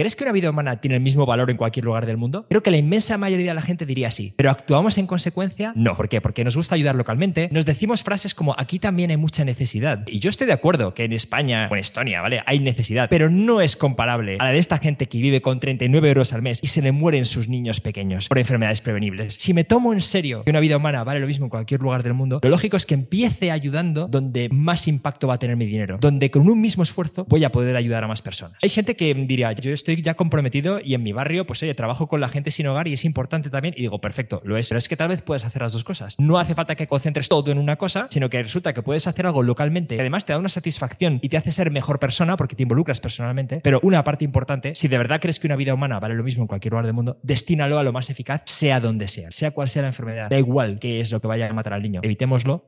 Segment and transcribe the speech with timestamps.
[0.00, 2.46] ¿Crees que una vida humana tiene el mismo valor en cualquier lugar del mundo?
[2.48, 5.72] Creo que la inmensa mayoría de la gente diría sí, pero ¿actuamos en consecuencia?
[5.74, 5.96] No.
[5.96, 6.20] ¿Por qué?
[6.20, 10.04] Porque nos gusta ayudar localmente, nos decimos frases como aquí también hay mucha necesidad.
[10.06, 12.44] Y yo estoy de acuerdo que en España o en Estonia, ¿vale?
[12.46, 16.08] Hay necesidad, pero no es comparable a la de esta gente que vive con 39
[16.10, 19.34] euros al mes y se le mueren sus niños pequeños por enfermedades prevenibles.
[19.34, 22.04] Si me tomo en serio que una vida humana vale lo mismo en cualquier lugar
[22.04, 25.66] del mundo, lo lógico es que empiece ayudando donde más impacto va a tener mi
[25.66, 28.58] dinero, donde con un mismo esfuerzo voy a poder ayudar a más personas.
[28.62, 32.06] Hay gente que diría, yo estoy ya comprometido y en mi barrio, pues oye, trabajo
[32.06, 33.74] con la gente sin hogar y es importante también.
[33.76, 34.68] Y digo, perfecto, lo es.
[34.68, 36.14] Pero es que tal vez puedes hacer las dos cosas.
[36.18, 39.26] No hace falta que concentres todo en una cosa, sino que resulta que puedes hacer
[39.26, 42.56] algo localmente que además te da una satisfacción y te hace ser mejor persona porque
[42.56, 43.60] te involucras personalmente.
[43.62, 46.42] Pero una parte importante, si de verdad crees que una vida humana vale lo mismo
[46.42, 49.68] en cualquier lugar del mundo, destínalo a lo más eficaz, sea donde sea, sea cual
[49.68, 50.30] sea la enfermedad.
[50.30, 52.00] Da igual qué es lo que vaya a matar al niño.
[52.02, 52.64] Evitémoslo.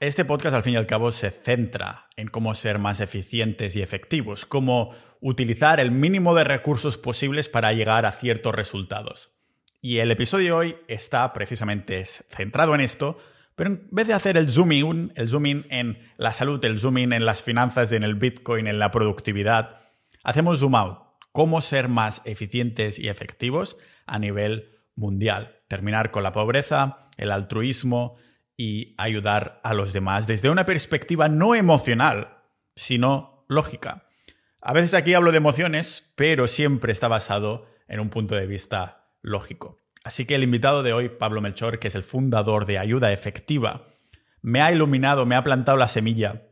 [0.00, 3.82] Este podcast al fin y al cabo se centra en cómo ser más eficientes y
[3.82, 9.34] efectivos, cómo utilizar el mínimo de recursos posibles para llegar a ciertos resultados.
[9.82, 13.18] Y el episodio hoy está precisamente centrado en esto,
[13.56, 16.80] pero en vez de hacer el zoom in, el zoom in en la salud, el
[16.80, 19.82] zoom in en las finanzas, en el Bitcoin, en la productividad,
[20.24, 20.98] hacemos zoom out,
[21.30, 28.16] cómo ser más eficientes y efectivos a nivel mundial, terminar con la pobreza, el altruismo,
[28.60, 32.42] y ayudar a los demás desde una perspectiva no emocional,
[32.76, 34.04] sino lógica.
[34.60, 39.14] A veces aquí hablo de emociones, pero siempre está basado en un punto de vista
[39.22, 39.78] lógico.
[40.04, 43.86] Así que el invitado de hoy, Pablo Melchor, que es el fundador de Ayuda Efectiva,
[44.42, 46.42] me ha iluminado, me ha plantado la semilla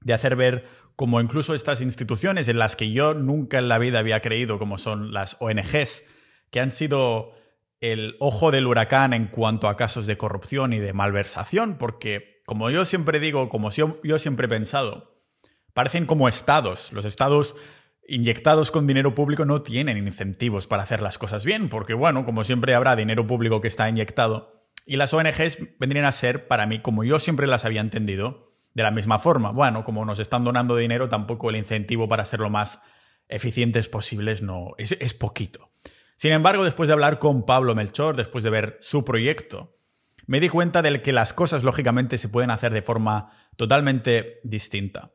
[0.00, 0.64] de hacer ver
[0.96, 4.78] cómo incluso estas instituciones en las que yo nunca en la vida había creído, como
[4.78, 6.06] son las ONGs,
[6.50, 7.34] que han sido
[7.82, 12.70] el ojo del huracán en cuanto a casos de corrupción y de malversación, porque, como
[12.70, 15.20] yo siempre digo, como yo, siempre he pensado,
[15.74, 16.92] parecen como estados.
[16.92, 17.56] Los estados
[18.06, 22.44] inyectados con dinero público no tienen incentivos para hacer las cosas bien, porque, bueno, como
[22.44, 24.68] siempre habrá dinero público que está inyectado.
[24.86, 28.84] Y las ONGs vendrían a ser, para mí, como yo siempre las había entendido, de
[28.84, 29.50] la misma forma.
[29.50, 32.80] Bueno, como nos están donando dinero, tampoco el incentivo para ser lo más
[33.28, 35.72] eficientes posibles no es, es poquito.
[36.22, 39.74] Sin embargo, después de hablar con Pablo Melchor, después de ver su proyecto,
[40.28, 45.10] me di cuenta de que las cosas lógicamente se pueden hacer de forma totalmente distinta.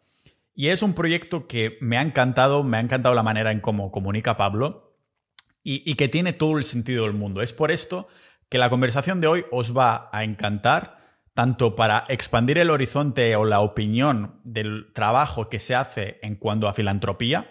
[0.54, 3.90] Y es un proyecto que me ha encantado, me ha encantado la manera en cómo
[3.90, 4.98] comunica Pablo
[5.64, 7.42] y, que tiene todo el sentido del mundo.
[7.42, 8.10] Es por esto
[8.50, 10.98] que la conversación de hoy os va a encantar,
[11.34, 16.68] tanto para expandir el horizonte o la opinión del trabajo que se hace en cuanto
[16.68, 17.50] a filantropía,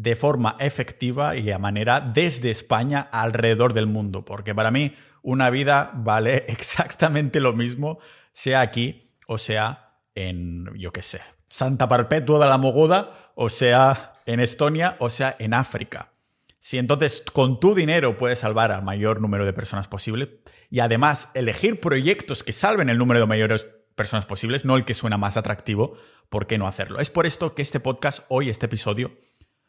[0.00, 5.50] de forma efectiva y a manera desde España alrededor del mundo, porque para mí una
[5.50, 7.98] vida vale exactamente lo mismo,
[8.30, 14.12] sea aquí o sea en, yo qué sé, Santa Perpetua de la Mogoda, o sea
[14.24, 16.12] en Estonia, o sea en África.
[16.60, 21.32] Si entonces con tu dinero puedes salvar al mayor número de personas posible y además
[21.34, 23.66] elegir proyectos que salven el número de mayores
[23.96, 25.96] personas posibles, no el que suena más atractivo,
[26.28, 27.00] ¿por qué no hacerlo?
[27.00, 29.10] Es por esto que este podcast, hoy, este episodio,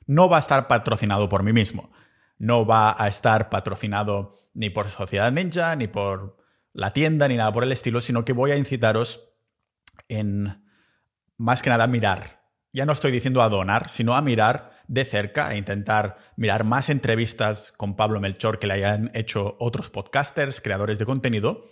[0.09, 1.91] no va a estar patrocinado por mí mismo.
[2.39, 6.35] No va a estar patrocinado ni por Sociedad Ninja, ni por
[6.73, 9.21] la tienda, ni nada por el estilo, sino que voy a incitaros
[10.07, 10.65] en
[11.37, 12.41] más que nada mirar.
[12.73, 16.89] Ya no estoy diciendo a donar, sino a mirar de cerca e intentar mirar más
[16.89, 21.67] entrevistas con Pablo Melchor que le hayan hecho otros podcasters, creadores de contenido,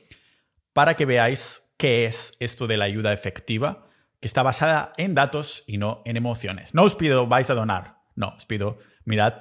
[0.73, 3.87] para que veáis qué es esto de la ayuda efectiva,
[4.19, 6.75] que está basada en datos y no en emociones.
[6.75, 9.33] No os pido vais a donar, no, os pido, mirad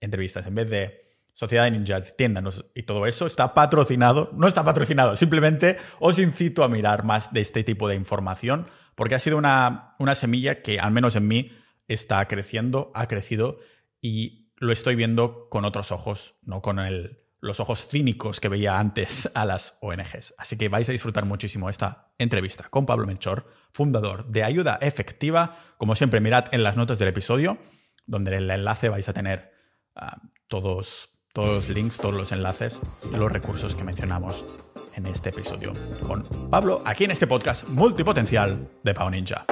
[0.00, 0.46] entrevistas.
[0.46, 4.30] En vez de Sociedad Ninja, tiendas y todo eso, está patrocinado.
[4.34, 9.14] No está patrocinado, simplemente os incito a mirar más de este tipo de información, porque
[9.14, 11.52] ha sido una, una semilla que, al menos en mí,
[11.88, 13.58] está creciendo, ha crecido
[14.00, 18.80] y lo estoy viendo con otros ojos, no con el, los ojos cínicos que veía
[18.80, 20.34] antes a las ONGs.
[20.38, 25.58] Así que vais a disfrutar muchísimo esta entrevista con Pablo Menchor, fundador de Ayuda Efectiva.
[25.78, 27.58] Como siempre, mirad en las notas del episodio
[28.06, 29.52] donde en el enlace vais a tener
[29.94, 32.80] ah, todos, todos los links, todos los enlaces
[33.12, 34.44] y los recursos que mencionamos
[34.96, 35.72] en este episodio
[36.06, 39.44] con Pablo, aquí en este podcast multipotencial de Pau Ninja.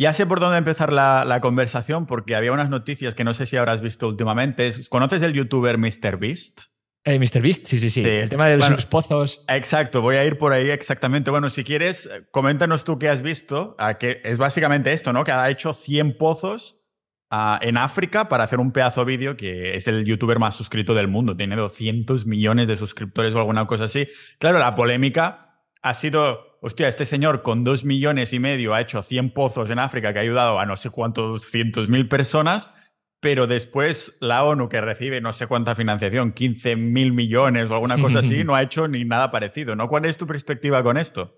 [0.00, 3.46] Ya sé por dónde empezar la, la, conversación porque había unas noticias que no sé
[3.46, 4.72] si habrás visto últimamente.
[4.88, 6.60] ¿Conoces el youtuber MrBeast?
[7.04, 7.40] Eh, Mr.
[7.40, 9.44] Beast, sí, sí, sí, El tema de los pozos.
[9.48, 11.30] Exacto, voy a ir por ahí exactamente.
[11.30, 15.24] Bueno, si quieres, coméntanos tú qué has visto, que es básicamente esto, ¿no?
[15.24, 16.82] Que ha hecho 100 pozos
[17.30, 21.08] ah, en África para hacer un pedazo vídeo que es el youtuber más suscrito del
[21.08, 21.36] mundo.
[21.36, 24.08] Tiene 200 millones de suscriptores o alguna cosa así.
[24.38, 29.02] Claro, la polémica ha sido hostia, este señor con dos millones y medio ha hecho
[29.02, 32.70] 100 pozos en África que ha ayudado a no sé cuántos cientos mil personas,
[33.20, 38.00] pero después la ONU que recibe no sé cuánta financiación, 15 mil millones o alguna
[38.00, 39.88] cosa así, no ha hecho ni nada parecido, ¿no?
[39.88, 41.34] ¿Cuál es tu perspectiva con esto?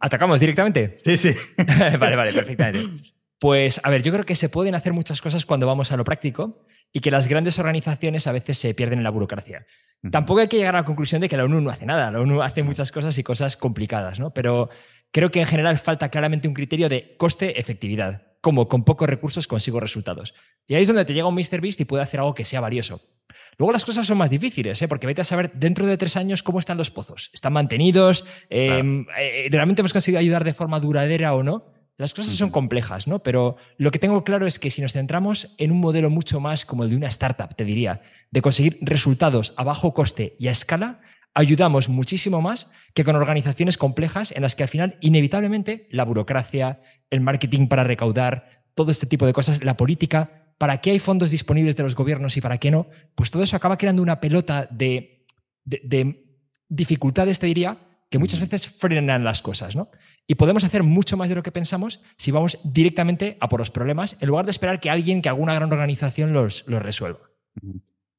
[0.00, 0.96] ¿Atacamos directamente?
[1.04, 1.34] Sí, sí.
[1.98, 2.88] vale, vale, perfectamente.
[3.38, 6.04] Pues a ver, yo creo que se pueden hacer muchas cosas cuando vamos a lo
[6.04, 9.66] práctico y que las grandes organizaciones a veces se pierden en la burocracia.
[10.10, 12.20] Tampoco hay que llegar a la conclusión de que la ONU no hace nada, la
[12.20, 14.34] ONU hace muchas cosas y cosas complicadas, ¿no?
[14.34, 14.68] Pero
[15.10, 19.80] creo que en general falta claramente un criterio de coste-efectividad, como con pocos recursos consigo
[19.80, 20.34] resultados.
[20.66, 23.00] Y ahí es donde te llega un MrBeast y puede hacer algo que sea valioso.
[23.56, 24.86] Luego las cosas son más difíciles, ¿eh?
[24.86, 27.30] porque vete a saber dentro de tres años cómo están los pozos.
[27.32, 28.26] ¿Están mantenidos?
[28.50, 31.72] Em, eh, ¿Realmente hemos conseguido ayudar de forma duradera o no?
[31.96, 33.22] Las cosas son complejas, ¿no?
[33.22, 36.66] Pero lo que tengo claro es que si nos centramos en un modelo mucho más
[36.66, 40.52] como el de una startup, te diría, de conseguir resultados a bajo coste y a
[40.52, 41.00] escala,
[41.34, 46.80] ayudamos muchísimo más que con organizaciones complejas en las que al final, inevitablemente, la burocracia,
[47.10, 51.30] el marketing para recaudar, todo este tipo de cosas, la política, para qué hay fondos
[51.30, 54.68] disponibles de los gobiernos y para qué no, pues todo eso acaba creando una pelota
[54.70, 55.26] de,
[55.64, 56.24] de
[56.68, 57.78] dificultades, te diría,
[58.10, 59.90] que muchas veces frenan las cosas, ¿no?
[60.26, 63.70] Y podemos hacer mucho más de lo que pensamos si vamos directamente a por los
[63.70, 67.20] problemas, en lugar de esperar que alguien, que alguna gran organización los, los resuelva.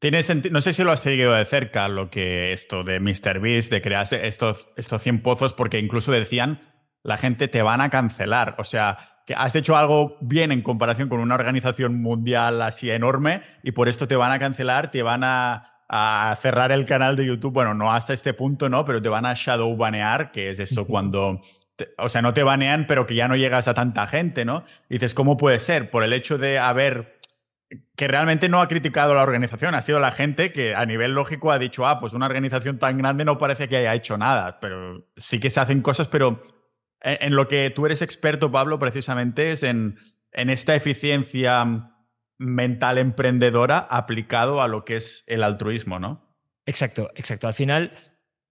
[0.06, 0.22] Tiene
[0.52, 4.08] no sé si lo has seguido de cerca, lo que esto de MrBeast, de crear
[4.14, 6.62] estos, estos 100 pozos, porque incluso decían,
[7.02, 8.54] la gente te van a cancelar.
[8.60, 13.42] O sea, que has hecho algo bien en comparación con una organización mundial así enorme
[13.64, 17.26] y por esto te van a cancelar, te van a a cerrar el canal de
[17.26, 17.54] YouTube.
[17.54, 18.86] Bueno, no hasta este punto, ¿no?
[18.86, 21.42] Pero te van a shadow banear, que es eso cuando.
[21.98, 24.64] o sea, no te banean, pero que ya no llegas a tanta gente, ¿no?
[24.90, 25.90] Y dices, ¿cómo puede ser?
[25.90, 27.15] Por el hecho de haber.
[27.96, 31.52] Que realmente no ha criticado la organización, ha sido la gente que a nivel lógico
[31.52, 35.08] ha dicho, ah, pues una organización tan grande no parece que haya hecho nada, pero
[35.18, 36.42] sí que se hacen cosas, pero
[37.02, 39.98] en, lo que tú eres experto, Pablo, precisamente es en,
[40.32, 41.92] en esta eficiencia
[42.38, 46.26] mental emprendedora aplicado a lo que es el altruismo, ¿no?
[46.66, 47.48] Exacto, exacto.
[47.48, 47.92] Al final,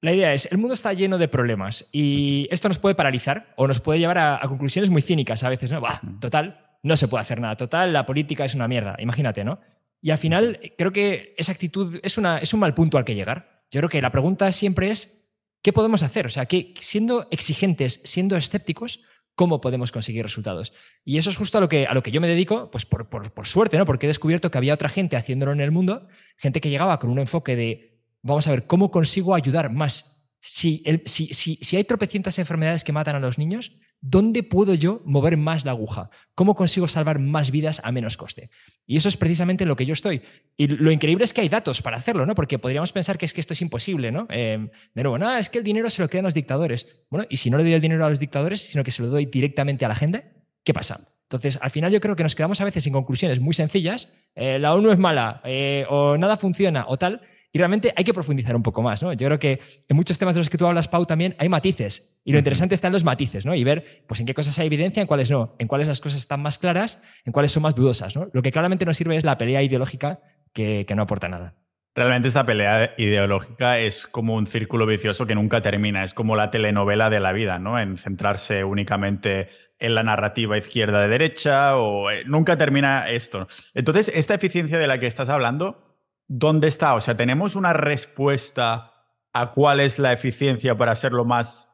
[0.00, 3.66] la idea es, el mundo está lleno de problemas y esto nos puede paralizar o
[3.66, 5.80] nos puede llevar a, conclusiones muy cínicas a veces, ¿no?
[5.80, 7.56] Bah, total, no se puede hacer nada.
[7.56, 9.58] Total, la política es una mierda, imagínate, ¿no?
[10.00, 13.14] Y al final, creo que esa actitud es, una, es un mal punto al que
[13.14, 13.64] llegar.
[13.70, 15.30] Yo creo que la pregunta siempre es,
[15.62, 16.26] ¿qué podemos hacer?
[16.26, 19.00] O sea, que siendo exigentes, siendo escépticos,
[19.34, 20.74] cómo podemos conseguir resultados.
[21.06, 23.08] Y eso es justo a lo que, a lo que yo me dedico, pues por,
[23.08, 23.86] por, suerte, ¿no?
[23.86, 26.06] Porque he descubierto que había otra gente haciéndolo en el mundo,
[26.36, 30.28] gente que llegaba con un enfoque de, vamos a ver, ¿cómo consigo ayudar más?
[30.38, 33.72] Si, el, si, si, si hay tropecientas enfermedades que matan a los niños,
[34.06, 36.10] ¿dónde puedo yo mover más la aguja?
[36.34, 38.50] ¿Cómo consigo salvar más vidas a menos coste?
[38.86, 40.20] Y eso es precisamente lo que yo estoy.
[40.58, 42.34] Y lo increíble es que hay datos para hacerlo, ¿no?
[42.34, 44.26] Porque podríamos pensar que es que esto es imposible, ¿no?
[44.28, 46.86] Em, de nuevo, no, es que el dinero se lo quedan los dictadores.
[47.08, 49.08] Bueno, y si no le doy el dinero a los dictadores, sino que se lo
[49.08, 51.00] doy directamente a la gente, ¿qué pasa?
[51.22, 54.58] Entonces, al final yo creo que nos quedamos a veces en conclusiones muy sencillas, eh,
[54.58, 57.22] la ONU es mala, eh, o nada funciona, o tal,
[57.54, 59.12] y realmente hay que profundizar un poco más, ¿no?
[59.12, 62.18] Yo creo que en muchos temas de los que tú hablas, Pau, también hay matices.
[62.24, 63.54] Y lo interesante está en los matices, ¿no?
[63.54, 66.18] Y ver pues, en qué cosas hay evidencia, en cuáles no, en cuáles las cosas
[66.18, 68.28] están más claras, en cuáles son más dudosas, ¿no?
[68.32, 70.18] Lo que claramente nos sirve es la pelea ideológica
[70.52, 71.54] que, que no aporta nada.
[71.94, 76.02] Realmente esta pelea ideológica es como un círculo vicioso que nunca termina.
[76.02, 77.78] Es como la telenovela de la vida, ¿no?
[77.78, 79.48] En centrarse únicamente
[79.78, 83.46] en la narrativa izquierda de derecha o eh, nunca termina esto.
[83.74, 85.93] Entonces, esta eficiencia de la que estás hablando
[86.28, 86.94] ¿dónde está?
[86.94, 88.92] O sea, ¿tenemos una respuesta
[89.32, 91.70] a cuál es la eficiencia para ser lo más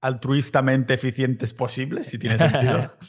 [0.00, 2.94] altruistamente eficientes posible, si tiene sentido?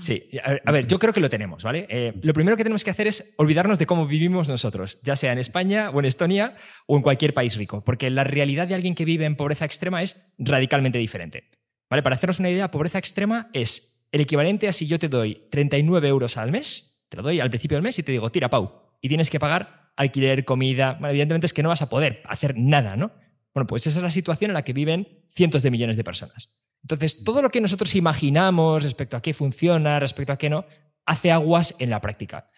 [0.00, 0.28] Sí,
[0.66, 1.86] a ver, yo creo que lo tenemos, ¿vale?
[1.88, 5.32] Eh, lo primero que tenemos que hacer es olvidarnos de cómo vivimos nosotros, ya sea
[5.32, 8.94] en España o en Estonia o en cualquier país rico, porque la realidad de alguien
[8.94, 11.48] que vive en pobreza extrema es radicalmente diferente.
[11.88, 12.02] ¿Vale?
[12.02, 16.06] Para hacernos una idea, pobreza extrema es el equivalente a si yo te doy 39
[16.06, 18.92] euros al mes, te lo doy al principio del mes y te digo, tira, Pau,
[19.00, 20.92] y tienes que pagar alquiler, comida.
[20.92, 23.12] Bueno, evidentemente es que no vas a poder hacer nada, ¿no?
[23.52, 26.50] Bueno, pues esa es la situación en la que viven cientos de millones de personas.
[26.82, 30.64] Entonces, todo lo que nosotros imaginamos respecto a qué funciona, respecto a qué no,
[31.04, 32.50] hace aguas en la práctica.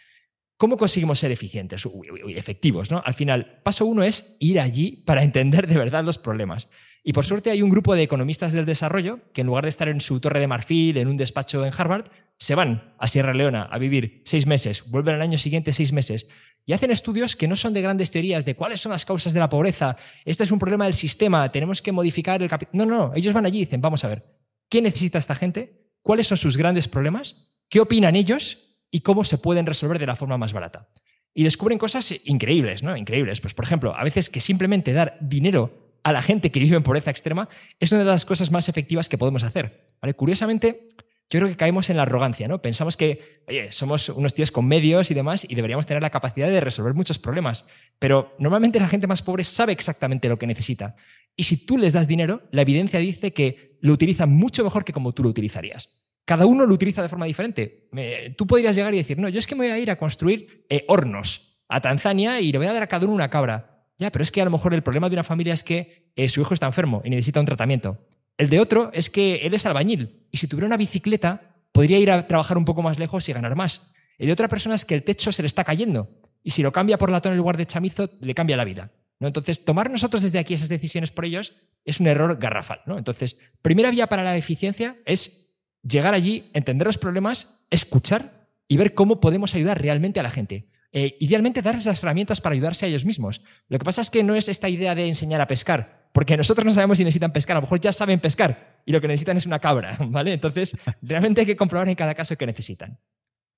[0.58, 1.88] ¿Cómo conseguimos ser eficientes,
[2.26, 2.90] y efectivos?
[2.90, 3.02] ¿no?
[3.04, 6.68] Al final, paso uno es ir allí para entender de verdad los problemas.
[7.02, 9.88] Y por suerte hay un grupo de economistas del desarrollo que en lugar de estar
[9.88, 13.62] en su torre de marfil, en un despacho en Harvard, se van a Sierra Leona
[13.62, 16.28] a vivir seis meses, vuelven al año siguiente seis meses
[16.66, 19.40] y hacen estudios que no son de grandes teorías de cuáles son las causas de
[19.40, 19.96] la pobreza.
[20.24, 22.70] Este es un problema del sistema, tenemos que modificar el capital.
[22.76, 24.24] No, no, no, ellos van allí y dicen, vamos a ver,
[24.68, 25.90] ¿qué necesita esta gente?
[26.02, 27.48] ¿Cuáles son sus grandes problemas?
[27.68, 28.76] ¿Qué opinan ellos?
[28.90, 30.88] ¿Y cómo se pueden resolver de la forma más barata?
[31.32, 32.96] Y descubren cosas increíbles, ¿no?
[32.96, 33.40] Increíbles.
[33.40, 36.82] Pues, por ejemplo, a veces que simplemente dar dinero a la gente que vive en
[36.82, 37.48] pobreza extrema
[37.78, 39.94] es una de las cosas más efectivas que podemos hacer.
[40.16, 40.88] Curiosamente,
[41.30, 42.60] yo creo que caemos en la arrogancia, ¿no?
[42.60, 46.48] Pensamos que, oye, somos unos tíos con medios y demás y deberíamos tener la capacidad
[46.48, 47.66] de resolver muchos problemas.
[48.00, 50.96] Pero normalmente la gente más pobre sabe exactamente lo que necesita.
[51.36, 54.92] Y si tú les das dinero, la evidencia dice que lo utilizan mucho mejor que
[54.92, 56.04] como tú lo utilizarías.
[56.24, 57.88] Cada uno lo utiliza de forma diferente.
[58.36, 60.66] tú podrías llegar y decir, no, yo es que me voy a ir a construir
[60.68, 63.86] eh, hornos a Tanzania y le voy a dar a cada uno una cabra.
[63.98, 66.28] Ya, pero es que a lo mejor el problema de una familia es que eh,
[66.28, 67.98] su hijo está enfermo y necesita un tratamiento.
[68.40, 72.10] El de otro es que él es albañil y si tuviera una bicicleta podría ir
[72.10, 73.92] a trabajar un poco más lejos y ganar más.
[74.16, 76.08] El de otra persona es que el techo se le está cayendo
[76.42, 78.92] y si lo cambia por latón en lugar de chamizo, le cambia la vida.
[79.18, 79.26] ¿no?
[79.26, 81.52] Entonces, tomar nosotros desde aquí esas decisiones por ellos
[81.84, 82.80] es un error garrafal.
[82.86, 82.96] ¿no?
[82.96, 85.50] Entonces, primera vía para la eficiencia es
[85.82, 90.70] llegar allí, entender los problemas, escuchar y ver cómo podemos ayudar realmente a la gente.
[90.92, 93.42] Eh, idealmente, darles las herramientas para ayudarse a ellos mismos.
[93.68, 96.64] Lo que pasa es que no es esta idea de enseñar a pescar porque nosotros
[96.64, 99.36] no sabemos si necesitan pescar, a lo mejor ya saben pescar y lo que necesitan
[99.36, 100.32] es una cabra, ¿vale?
[100.32, 102.98] Entonces, realmente hay que comprobar en cada caso qué necesitan.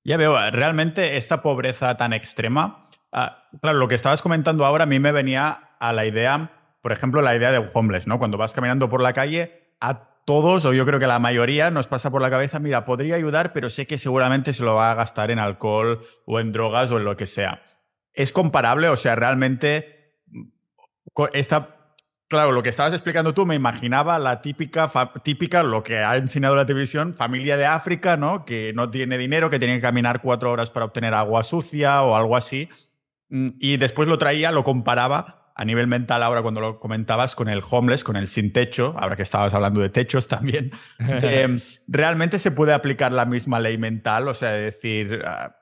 [0.05, 4.87] Ya veo, realmente esta pobreza tan extrema, ah, claro, lo que estabas comentando ahora a
[4.87, 6.51] mí me venía a la idea,
[6.83, 8.19] por ejemplo, la idea de homeless, ¿no?
[8.19, 11.87] Cuando vas caminando por la calle, a todos, o yo creo que la mayoría, nos
[11.87, 14.95] pasa por la cabeza, mira, podría ayudar, pero sé que seguramente se lo va a
[14.95, 17.63] gastar en alcohol o en drogas o en lo que sea.
[18.13, 18.89] ¿Es comparable?
[18.89, 21.82] O sea, realmente mm, esta
[22.33, 24.91] Claro, lo que estabas explicando tú me imaginaba la típica,
[25.23, 28.47] típica, lo que ha enseñado la televisión, familia de África, ¿no?
[28.47, 32.17] Que no tiene dinero, que tiene que caminar cuatro horas para obtener agua sucia o
[32.17, 32.71] algo así.
[33.29, 37.51] Mm, y después lo traía, lo comparaba a nivel mental ahora cuando lo comentabas con
[37.51, 40.73] el homeless, con el sin techo, ahora que estabas hablando de techos también.
[40.99, 44.27] Em, ¿Realmente se puede aplicar la misma ley mental?
[44.27, 45.21] O sea, decir...
[45.27, 45.55] Ah,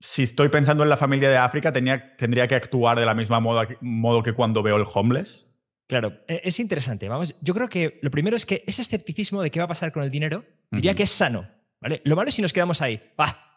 [0.00, 3.38] si estoy pensando en la familia de África, tenía, tendría que actuar de la misma
[3.38, 5.49] modo, modo que cuando veo el homeless.
[5.90, 7.08] Claro, e, es interesante.
[7.08, 9.90] Vamos, yo creo que lo primero es que ese escepticismo de qué va a pasar
[9.90, 11.48] con el dinero, diría que es sano.
[11.80, 12.00] ¿vale?
[12.04, 13.02] Lo malo es si nos quedamos ahí.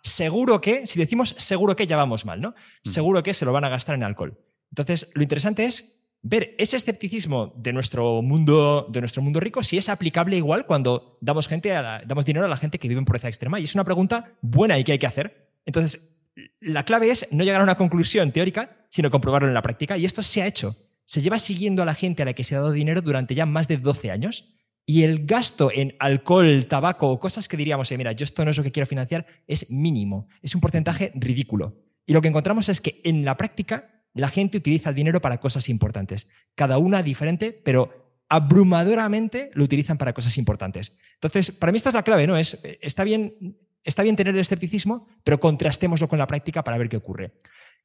[0.02, 2.56] seguro que, si decimos seguro que ya vamos mal, ¿no?
[2.84, 4.36] Seguro que se lo van a gastar en alcohol.
[4.72, 9.78] Entonces, lo interesante es ver ese escepticismo de nuestro mundo, de nuestro mundo rico, si
[9.78, 13.28] es aplicable igual cuando damos, gente damos dinero a la gente que vive en pobreza
[13.28, 13.60] extrema.
[13.60, 15.52] Y es una pregunta buena y que hay que hacer.
[15.68, 16.18] Entonces,
[16.60, 20.00] la clave es no llegar a una conclusión teórica, sino comprobarlo en la práctica.
[20.00, 20.76] Y esto se ha hecho
[21.06, 23.46] se lleva siguiendo a la gente a la que se ha dado dinero durante ya
[23.46, 24.54] más de 12 años
[24.86, 28.52] y el gasto en alcohol, tabaco o cosas que diríamos, eh, mira, yo esto no
[28.52, 31.78] es lo que quiero financiar, es mínimo, es un porcentaje ridículo.
[32.06, 35.40] Y lo que encontramos es que en la práctica la gente utiliza el dinero para
[35.40, 40.98] cosas importantes, cada una diferente, pero abrumadoramente lo utilizan para cosas importantes.
[41.16, 42.36] Entonces, para mí esta es la clave, ¿no?
[42.36, 46.78] Es, eh, está bien, está bien tener el escepticismo, pero contrastémoslo con la práctica para
[46.78, 47.34] ver qué ocurre.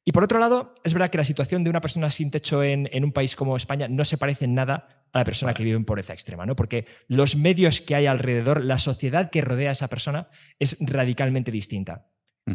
[0.05, 2.89] Y por otro lado, es verdad que la situación de una persona sin techo en,
[3.03, 5.85] un país como España no se parece en nada a la persona que vive en
[5.85, 6.55] pobreza extrema, ¿no?
[6.55, 11.51] Porque los medios que hay alrededor, la sociedad que rodea a esa persona es radicalmente
[11.51, 12.07] distinta.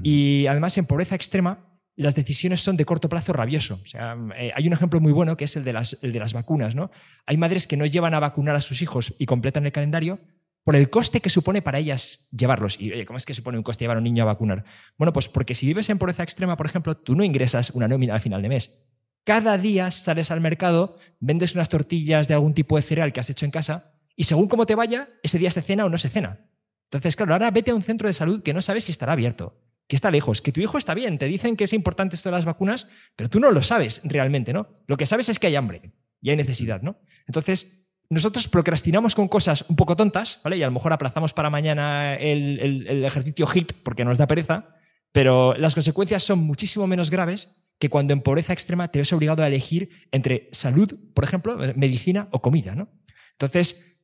[0.03, 3.79] Y además, en pobreza extrema, las decisiones son de corto plazo rabioso.
[3.81, 6.19] O sea, eh, hay un ejemplo muy bueno que es el de, las, el de
[6.19, 6.91] las vacunas, ¿no?
[7.27, 10.19] Hay madres que no llevan a vacunar a sus hijos y completan el calendario
[10.65, 12.81] por el coste que supone para ellas llevarlos.
[12.81, 14.65] Y, oye, ¿cómo es que supone un coste llevar a un niño a vacunar?
[14.99, 18.15] Bueno, pues porque si vives en pobreza extrema, por ejemplo, tú no ingresas una nómina
[18.15, 18.87] al final de mes.
[19.25, 23.31] Cada día sales al mercado, vendes unas tortillas de algún tipo de cereal que has
[23.31, 26.09] hecho en casa y según cómo te vaya, ese día se cena o no se
[26.09, 26.47] cena.
[26.85, 29.61] Entonces, claro, ahora vete a un centro de salud que no sabes si estará abierto,
[29.87, 32.37] que está lejos, que tu hijo está bien, te dicen que es importante esto de
[32.37, 34.69] las vacunas, pero tú no lo sabes realmente, ¿no?
[34.87, 37.01] Lo que sabes es que hay hambre y hay necesidad, ¿no?
[37.27, 40.57] Entonces, nosotros procrastinamos con cosas un poco tontas, ¿vale?
[40.57, 44.69] Y a lo mejor aplazamos para mañana el, ejercicio HIT porque nos da pereza,
[45.13, 49.43] pero las consecuencias son muchísimo menos graves que cuando en pobreza extrema te ves obligado
[49.43, 52.89] a elegir entre salud, por ejemplo, medicina o comida, ¿no?
[53.33, 53.95] Entonces,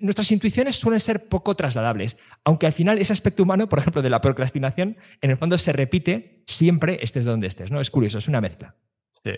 [0.00, 4.10] nuestras intuiciones suelen ser poco trasladables, aunque al final ese aspecto humano, por ejemplo, de
[4.10, 7.80] la procrastinación, en el fondo se repite siempre estés donde estés, ¿no?
[7.80, 8.76] Es curioso, es una mezcla.
[9.10, 9.32] Sí.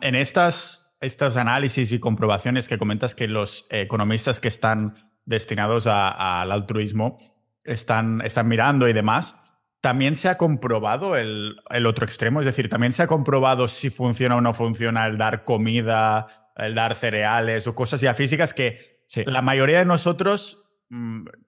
[0.00, 6.52] en estas estos análisis y comprobaciones que comentas que los economistas que están destinados al
[6.52, 7.18] altruismo
[7.64, 9.36] están, están mirando y demás,
[9.80, 11.56] también se ha comprobado el,
[11.86, 15.44] otro extremo, es decir, también se ha comprobado si funciona o no funciona el dar
[15.44, 20.63] comida, el dar cereales o cosas ya físicas que la mayoría de nosotros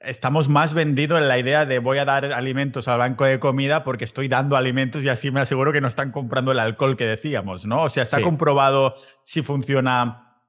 [0.01, 3.85] estamos más vendidos en la idea de voy a dar alimentos al banco de comida
[3.85, 7.05] porque estoy dando alimentos y así me aseguro que no están comprando el alcohol que
[7.05, 7.83] decíamos, ¿no?
[7.83, 10.43] O sea, ¿está comprobado si funciona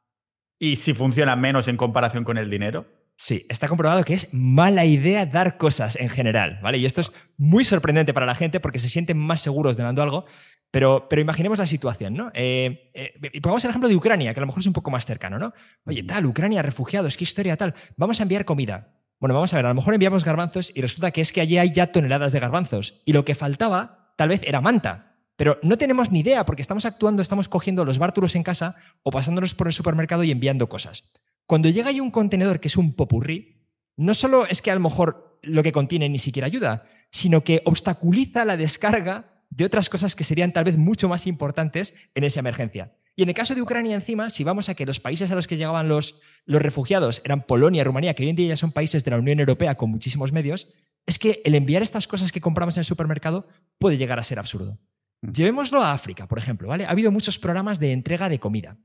[0.59, 2.85] y si funciona menos en comparación con el dinero?
[3.19, 6.77] Sí, está comprobado que es mala idea dar cosas en general, ¿vale?
[6.77, 10.25] Y esto es muy sorprendente para la gente porque se sienten más seguros donando algo,
[10.69, 12.29] pero, pero imaginemos la situación, ¿no?
[12.35, 14.91] Eh, eh, y pongamos el ejemplo de Ucrania, que a lo mejor es un poco
[14.91, 15.51] más cercano, ¿no?
[15.85, 17.73] Oye, tal, Ucrania, refugiados, qué historia tal.
[17.95, 18.93] Vamos a enviar comida.
[19.19, 21.57] Bueno, vamos a ver, a lo mejor enviamos garbanzos y resulta que es que allí
[21.57, 23.01] hay ya toneladas de garbanzos.
[23.03, 25.15] Y lo que faltaba, tal vez, era manta.
[25.37, 29.09] Pero no tenemos ni idea porque estamos actuando, estamos cogiendo los bártulos en casa o
[29.09, 31.11] pasándolos por el supermercado y enviando cosas.
[31.47, 33.63] Cuando llega ahí un contenedor que es un popurrí,
[33.95, 37.61] no solo es que a lo mejor lo que contiene ni siquiera ayuda, sino que
[37.65, 42.41] obstaculiza la descarga de otras cosas que serían tal vez mucho más importantes en esa
[42.41, 42.93] emergencia.
[43.15, 45.47] Y en el caso de Ucrania encima, si vamos a que los países a los
[45.47, 48.71] que llegaban los, los refugiados eran Polonia y Rumanía, que hoy en día ya son
[48.71, 50.67] países de la Unión Europea con muchísimos medios,
[51.05, 53.47] es que el enviar estas cosas que compramos en el supermercado
[53.79, 54.77] puede llegar a ser absurdo.
[55.21, 55.31] Mm.
[55.31, 56.85] Llevémoslo a África, por ejemplo, ¿vale?
[56.85, 58.77] Ha habido muchos programas de entrega de comida.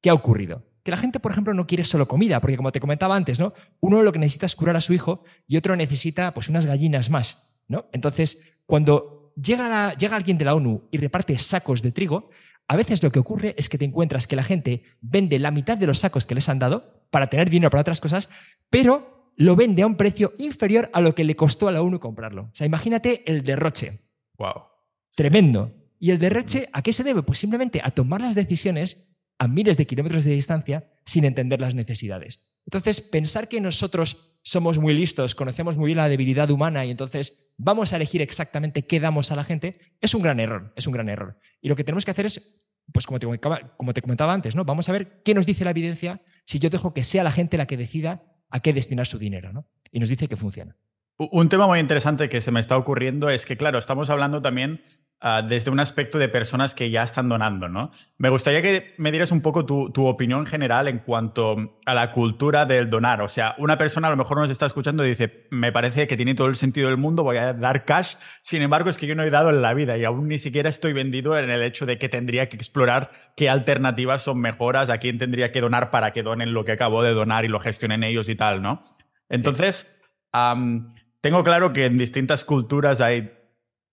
[0.00, 0.64] ¿Qué ha ocurrido?
[0.82, 3.52] Que la gente, por ejemplo, no quiere solo comida, porque como te comentaba antes, ¿no?
[3.80, 7.10] Uno lo que necesita es curar a su hijo y otro necesita pues unas gallinas
[7.10, 7.86] más, ¿no?
[7.92, 12.30] Entonces, cuando llega, llega alguien de la ONU y reparte sacos de trigo,
[12.68, 15.78] a veces lo que ocurre es que te encuentras que la gente vende la mitad
[15.78, 18.28] de los sacos que les han dado para tener dinero para otras cosas,
[18.68, 21.98] pero lo vende a un precio inferior a lo que le costó a la ONU
[21.98, 22.42] comprarlo.
[22.42, 24.00] O sea, imagínate el derroche.
[24.36, 24.64] Wow.
[25.14, 25.72] Tremendo.
[25.98, 27.22] ¿Y el derroche a qué se debe?
[27.22, 31.74] Pues simplemente a tomar las decisiones a miles de kilómetros de distancia sin entender las
[31.74, 32.48] necesidades.
[32.66, 37.50] Entonces, pensar que nosotros somos muy listos, conocemos muy bien la debilidad humana y entonces
[37.56, 40.92] vamos a elegir exactamente qué damos a la gente, es un gran error, es un
[40.92, 41.38] gran error.
[41.60, 42.60] Y lo que tenemos que hacer es,
[42.92, 43.26] pues como te,
[43.76, 44.64] como te comentaba antes, ¿no?
[44.64, 47.56] Vamos a ver qué nos dice la evidencia si yo dejo que sea la gente
[47.56, 49.66] la que decida a qué destinar su dinero, ¿no?
[49.90, 50.76] Y nos dice que funciona.
[51.18, 54.82] Un tema muy interesante que se me está ocurriendo es que, claro, estamos hablando también
[55.20, 57.90] Ah, desde un aspecto de personas que ya están donando, ¿no?
[58.18, 62.12] Me gustaría que me dieras un poco tu, tu, opinión general en cuanto a la
[62.12, 63.20] cultura del donar.
[63.22, 66.16] O sea, una persona a lo mejor nos está escuchando y dice, me parece que
[66.16, 68.14] tiene todo el sentido del mundo, voy a dar cash.
[68.42, 70.68] Sin embargo, es que yo no he dado en la vida y aún ni siquiera
[70.68, 74.98] estoy vendido en el hecho de que tendría que explorar qué alternativas son mejoras, a
[74.98, 78.04] quién tendría que donar para que donen lo que acabo de donar y lo gestionen
[78.04, 78.82] ellos y tal, ¿no?
[79.28, 79.98] Entonces,
[81.20, 83.32] tengo claro que en distintas culturas hay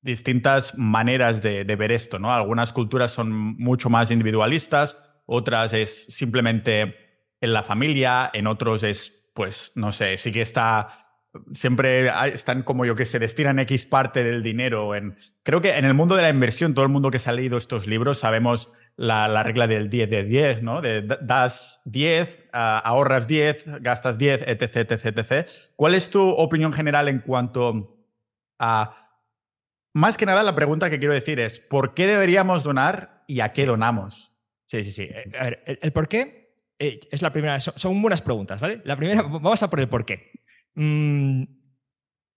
[0.01, 2.31] distintas maneras de, ver esto, ¿no?
[2.31, 6.95] Algunas culturas son mucho más individualistas, otras es simplemente
[7.41, 10.89] en la familia, en otros es, pues, no sé, sí que está,
[11.53, 14.91] siempre están como yo que se destinan X parte del dinero.
[15.41, 17.57] Creo que en el mundo de la inversión, todo el mundo que se ha leído
[17.57, 20.81] estos libros sabemos la, regla del 10 de 10, ¿no?
[20.81, 25.49] De das 10, ah, ahorras 10, gastas 10, etc, etc, etc.
[25.75, 27.97] ¿Cuál es tu opinión general en cuanto
[28.59, 29.05] a
[29.95, 33.51] más que nada, la pregunta que quiero decir es, ¿por qué deberíamos donar y a
[33.51, 34.33] qué donamos?
[34.65, 35.03] Sí, sí, sí.
[35.03, 38.81] Eh, a ver, el, por qué eh, es la primera, son, buenas preguntas, ¿vale?
[38.83, 40.33] La primera, vamos a por el por qué.
[40.73, 41.43] Mm,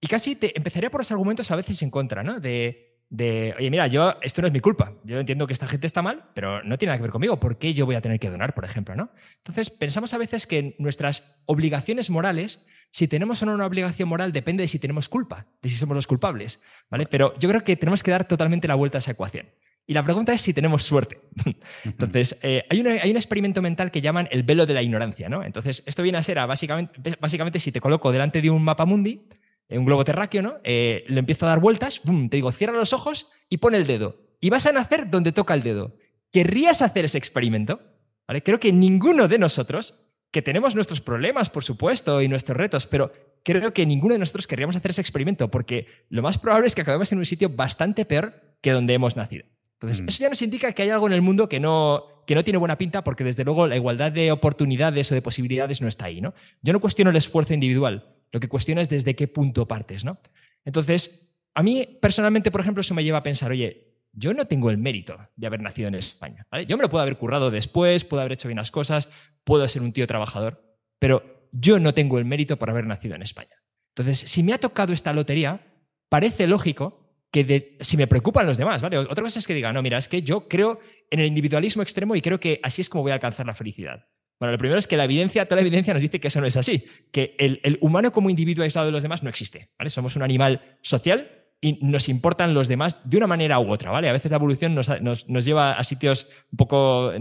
[0.00, 2.38] y casi te empezaría por los argumentos a veces en contra, ¿no?
[2.38, 4.92] De, de, oye, mira, yo, esto no es mi culpa.
[5.04, 7.40] Yo entiendo que esta gente está mal, pero no tiene nada que ver conmigo.
[7.40, 9.10] ¿Por qué yo voy a tener que donar, por ejemplo, ¿no?
[9.36, 14.32] Entonces, pensamos a veces que nuestras obligaciones morales si tenemos o no una obligación moral
[14.32, 17.06] depende de si tenemos culpa, de si somos los culpables, ¿vale?
[17.06, 19.46] Pero yo creo que tenemos que dar totalmente la vuelta a esa ecuación.
[19.86, 21.20] Y la pregunta es si tenemos suerte.
[21.84, 25.42] Entonces, eh, hay, un experimento mental que llaman el velo de la ignorancia, ¿no?
[25.42, 29.26] Entonces, esto viene a ser, básicamente, básicamente, si te coloco delante de un mapa mundi,
[29.70, 30.58] un globo terráqueo, ¿no?
[30.64, 34.16] Eh, le empiezo a dar vueltas, te digo, cierra los ojos y pon el dedo.
[34.40, 35.96] Y vas a nacer donde toca el dedo.
[36.32, 37.80] ¿Querrías hacer ese experimento?
[38.26, 38.42] ¿Vale?
[38.42, 43.12] Creo que ninguno de nosotros que tenemos nuestros problemas, por supuesto, y nuestros retos, pero
[43.42, 46.82] creo que ninguno de nosotros querríamos hacer ese experimento porque lo más probable es que
[46.82, 49.46] acabemos en un sitio bastante peor que donde hemos nacido.
[49.74, 50.08] Entonces, mm.
[50.08, 52.58] eso ya nos indica que hay algo en el mundo que no, que no tiene
[52.58, 56.20] buena pinta porque desde luego la igualdad de oportunidades o de posibilidades no está ahí.
[56.20, 56.34] ¿no?
[56.62, 60.04] Yo no cuestiono el esfuerzo individual, lo que cuestiono es desde qué punto partes.
[60.04, 60.20] ¿no?
[60.64, 64.70] Entonces, a mí personalmente, por ejemplo, eso me lleva a pensar, oye, yo no tengo
[64.70, 66.46] el mérito de haber nacido en España.
[66.66, 69.08] Yo me lo puedo haber currado después, puedo haber hecho bien las cosas,
[69.44, 73.22] puedo ser un tío trabajador, pero yo no tengo el mérito por haber nacido en
[73.22, 73.62] España.
[73.94, 75.60] Entonces, si me ha tocado esta lotería,
[76.08, 78.98] parece lógico que si me preocupan los demás, ¿vale?
[78.98, 82.16] Otra cosa es que diga, no, mira, es que yo creo en el individualismo extremo
[82.16, 84.06] y creo que así es como voy a alcanzar la felicidad.
[84.38, 86.46] Bueno, lo primero es que la evidencia, toda la evidencia nos dice que eso no
[86.46, 89.90] es así, que el, el humano como individuo aislado de los demás no existe, ¿vale?
[89.90, 94.08] Somos un animal social y nos importan los demás de una manera u otra, ¿vale?
[94.08, 97.12] A veces la evolución nos, lleva a sitios un poco...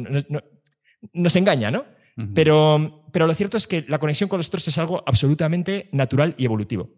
[1.13, 1.85] nos, engaña, ¿no?
[2.33, 6.35] pero, pero lo cierto es que la conexión con los otros es algo absolutamente natural
[6.37, 6.89] y evolutivo.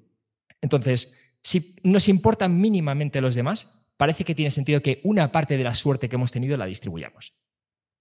[0.62, 5.64] Entonces, si nos importan mínimamente los demás, parece que tiene sentido que una parte de
[5.64, 7.34] la suerte que hemos tenido la distribuyamos.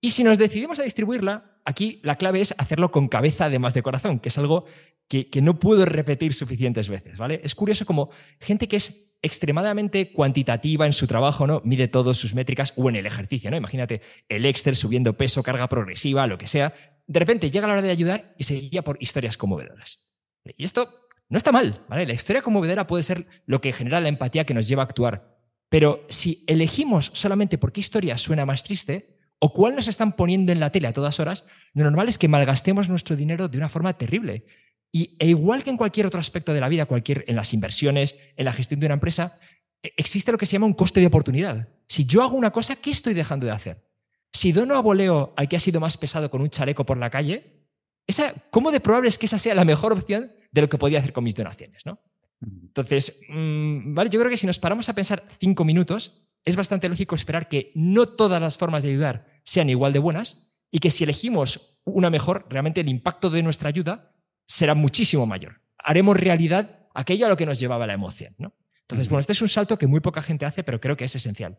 [0.01, 3.83] Y si nos decidimos a distribuirla, aquí la clave es hacerlo con cabeza además de
[3.83, 4.65] corazón, que es algo
[5.07, 7.43] que, no puedo repetir suficientes veces, ¿vale?
[7.45, 11.61] Es curioso como gente que es extremadamente cuantitativa en su trabajo, ¿no?
[11.65, 13.57] Mide todas sus métricas o en el ejercicio, ¿no?
[13.59, 14.01] Imagínate
[14.31, 16.73] el Excel subiendo peso, carga progresiva, lo que sea.
[17.07, 20.09] De repente llega la hora de ayudar y se guía por historias conmovedoras.
[20.57, 22.07] Y esto no está mal, ¿vale?
[22.07, 25.37] La historia conmovedora puede ser lo que genera la empatía que nos lleva a actuar.
[25.69, 30.53] Pero si elegimos solamente por qué historia suena más triste o cuál nos están poniendo
[30.53, 33.69] en la tele a todas horas, lo normal es que malgastemos nuestro dinero de una
[33.69, 34.45] forma terrible.
[34.91, 38.17] Y e igual que en cualquier otro aspecto de la vida, cualquier, en las inversiones,
[38.37, 39.39] en la gestión de una empresa,
[39.83, 41.69] e, existe lo que se llama un coste de oportunidad.
[41.87, 43.85] Si yo hago una cosa, ¿qué estoy dejando de hacer?
[44.33, 47.11] Si dono a voleo al que ha sido más pesado con un chaleco por la
[47.11, 47.67] calle,
[48.07, 50.99] esa, ¿cómo de probable es que esa sea la mejor opción de lo que podía
[50.99, 51.85] hacer con mis donaciones?
[51.85, 52.01] ¿no?
[52.41, 56.89] Entonces, mm, vale, yo creo que si nos paramos a pensar cinco minutos, es bastante
[56.89, 60.91] lógico esperar que no todas las formas de ayudar sean igual de buenas y que
[60.91, 64.15] si elegimos una mejor, realmente el impacto de nuestra ayuda
[64.47, 65.61] será muchísimo mayor.
[65.79, 68.35] Haremos realidad aquello a lo que nos llevaba la emoción.
[68.39, 68.55] ¿no?
[68.83, 71.15] Entonces, bueno, este es un salto que muy poca gente hace, pero creo que es
[71.15, 71.59] esencial.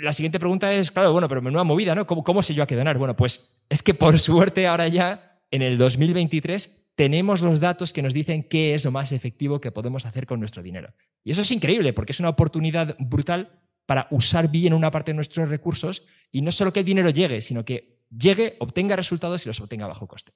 [0.00, 2.06] La siguiente pregunta es, claro, bueno, pero menuda movida, ¿no?
[2.06, 2.96] ¿Cómo, ¿Cómo sé yo a qué donar?
[2.96, 8.02] Bueno, pues es que por suerte ahora ya, en el 2023, tenemos los datos que
[8.02, 10.94] nos dicen qué es lo más efectivo que podemos hacer con nuestro dinero.
[11.22, 15.16] Y eso es increíble, porque es una oportunidad brutal para usar bien una parte de
[15.16, 19.48] nuestros recursos y no solo que el dinero llegue, sino que llegue, obtenga resultados y
[19.48, 20.32] los obtenga bajo coste.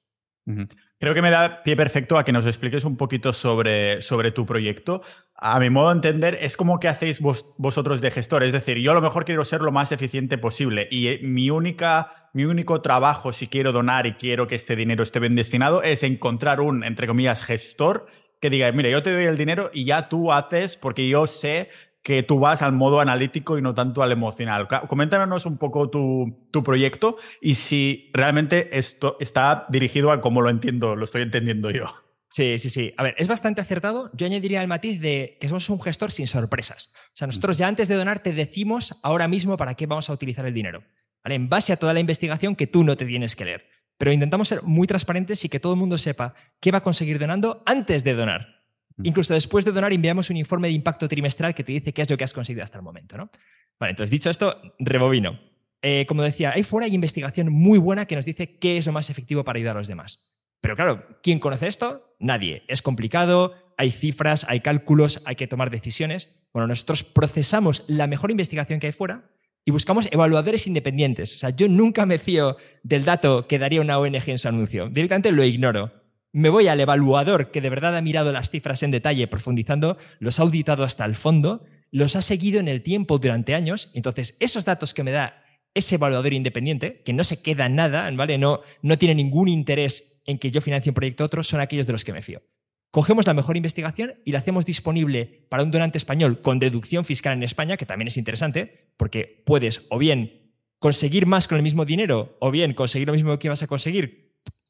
[0.99, 4.47] Creo que me da pie perfecto a que nos expliques un poquito sobre, sobre tu
[4.47, 5.03] proyecto.
[5.35, 8.41] A mi modo de entender, es como que hacéis vosotros de gestor.
[8.41, 11.51] Es decir, yo a lo mejor quiero ser lo más eficiente posible y eh, mi,
[11.51, 15.83] única, mi único trabajo, si quiero donar y quiero que este dinero esté bien destinado,
[15.83, 18.07] es encontrar un, entre comillas, gestor
[18.41, 21.69] que diga, mira, yo te doy el dinero y ya tú haces porque yo sé
[22.03, 24.67] que tú vas al modo analítico y no tanto al emocional.
[24.87, 30.95] Coméntanos un poco tu, proyecto y si realmente esto está dirigido a cómo lo entiendo,
[30.95, 31.85] lo estoy entendiendo yo.
[32.29, 32.93] Sí, sí, sí.
[32.97, 34.09] A ver, es bastante acertado.
[34.13, 36.91] Yo añadiría el matiz de que somos un gestor sin sorpresas.
[37.07, 40.13] O sea, nosotros ya antes de donar te decimos ahora mismo para qué vamos a
[40.13, 40.83] utilizar el dinero.
[41.23, 43.69] En base a toda la investigación que tú no te tienes que leer.
[43.97, 47.19] Pero intentamos ser muy transparentes y que todo el mundo sepa qué va a conseguir
[47.19, 48.52] donando antes de donar.
[49.01, 52.09] Incluso después de donar enviamos un informe de impacto trimestral que te dice qué es
[52.09, 53.17] lo que has conseguido hasta el momento.
[53.17, 53.31] ¿no?
[53.79, 55.39] Vale, entonces dicho esto, rebobino.
[55.81, 58.93] Eh, como decía, ahí fuera hay investigación muy buena que nos dice qué es lo
[58.93, 60.29] más efectivo para ayudar a los demás.
[60.61, 62.15] Pero claro, ¿quién conoce esto?
[62.19, 62.63] Nadie.
[62.67, 66.35] Es complicado, hay cifras, hay cálculos, hay que tomar decisiones.
[66.53, 69.29] Bueno, nosotros procesamos la mejor investigación que hay fuera
[69.65, 71.35] y buscamos evaluadores independientes.
[71.35, 74.89] O sea, yo nunca me fío del dato que daría una ONG en su anuncio.
[74.89, 76.02] Directamente lo ignoro
[76.33, 80.39] me voy al evaluador que de verdad ha mirado las cifras en detalle, profundizando, los
[80.39, 83.91] ha auditado hasta el fondo, los ha seguido en el tiempo durante años.
[83.93, 85.43] Entonces, esos datos que me da
[85.75, 88.39] ese evaluador independiente, que no se queda nada, ¿vale?
[88.39, 91.93] No, no tiene ningún interés en que yo financie un proyecto otro, son aquellos de
[91.93, 92.41] los que me fío.
[92.89, 97.33] Cogemos la mejor investigación y la hacemos disponible para un donante español con deducción fiscal
[97.33, 101.85] en España, que también es interesante, porque puedes o bien conseguir más con el mismo
[101.85, 104.22] dinero, o bien conseguir lo mismo que vas a conseguir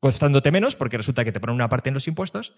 [0.03, 2.57] costándote menos, porque resulta que te ponen una parte en los impuestos,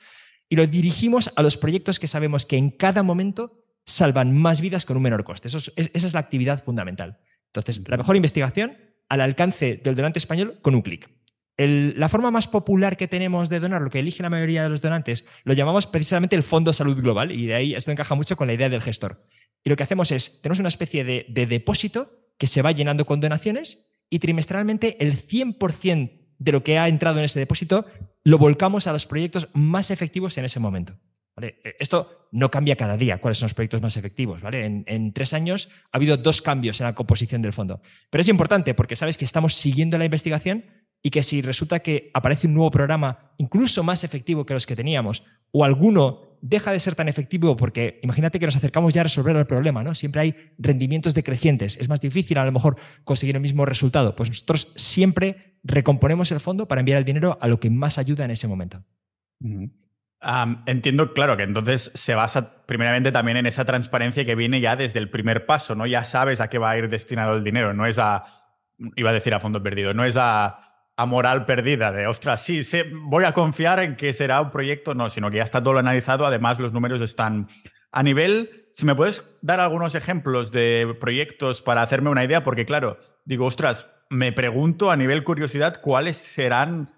[0.50, 4.84] y lo dirigimos a los proyectos que sabemos que en cada momento salvan más vidas
[4.84, 5.48] con un menor coste.
[5.48, 7.20] esa es la actividad fundamental.
[7.54, 8.76] Entonces, la mejor investigación
[9.10, 11.08] al alcance del donante español con un clic.
[11.56, 14.82] la forma más popular que tenemos de donar, lo que elige la mayoría de los
[14.82, 18.48] donantes, lo llamamos precisamente el Fondo Salud Global, y de ahí esto encaja mucho con
[18.48, 19.24] la idea del gestor.
[19.64, 23.06] Y lo que hacemos es, tenemos una especie de, de depósito que se va llenando
[23.06, 27.86] con donaciones y trimestralmente el 100% de lo que ha entrado en ese depósito
[28.24, 30.98] lo volcamos a los proyectos más efectivos en ese momento.
[31.42, 34.42] Eh, esto no cambia cada día, cuáles son los proyectos más efectivos.
[34.42, 34.66] ¿vale?
[34.66, 37.82] En, tres años ha habido dos cambios en la composición del fondo.
[38.10, 40.66] Pero es importante porque sabes que estamos siguiendo la investigación
[41.04, 44.76] y que si resulta que aparece un nuevo programa incluso más efectivo que los que
[44.76, 49.04] teníamos o alguno deja de ser tan efectivo porque imagínate que nos acercamos ya a
[49.04, 49.94] resolver el problema, ¿no?
[49.94, 54.16] Siempre hay rendimientos decrecientes, es más difícil a lo mejor conseguir el mismo resultado.
[54.16, 58.24] Pues nosotros siempre recomponemos el fondo para enviar el dinero a lo que más ayuda
[58.24, 58.84] en ese momento.
[60.68, 65.00] entiendo, claro, que entonces se basa primeramente también en esa transparencia que viene ya desde
[65.00, 65.86] el primer paso, ¿no?
[65.88, 68.24] Ya sabes a qué va a ir destinado el dinero, no es a,
[68.96, 70.60] iba a decir a fondo perdido, no es a,
[71.08, 72.62] moral perdida de, ostras, sí,
[73.10, 76.26] voy a confiar en que será un proyecto, no, sino que ya está todo analizado,
[76.26, 77.50] además los números están
[77.92, 82.66] a nivel, si me puedes dar algunos ejemplos de proyectos para hacerme una idea, porque
[82.66, 86.90] claro, digo, ostras, me pregunto a nivel curiosidad cuáles serán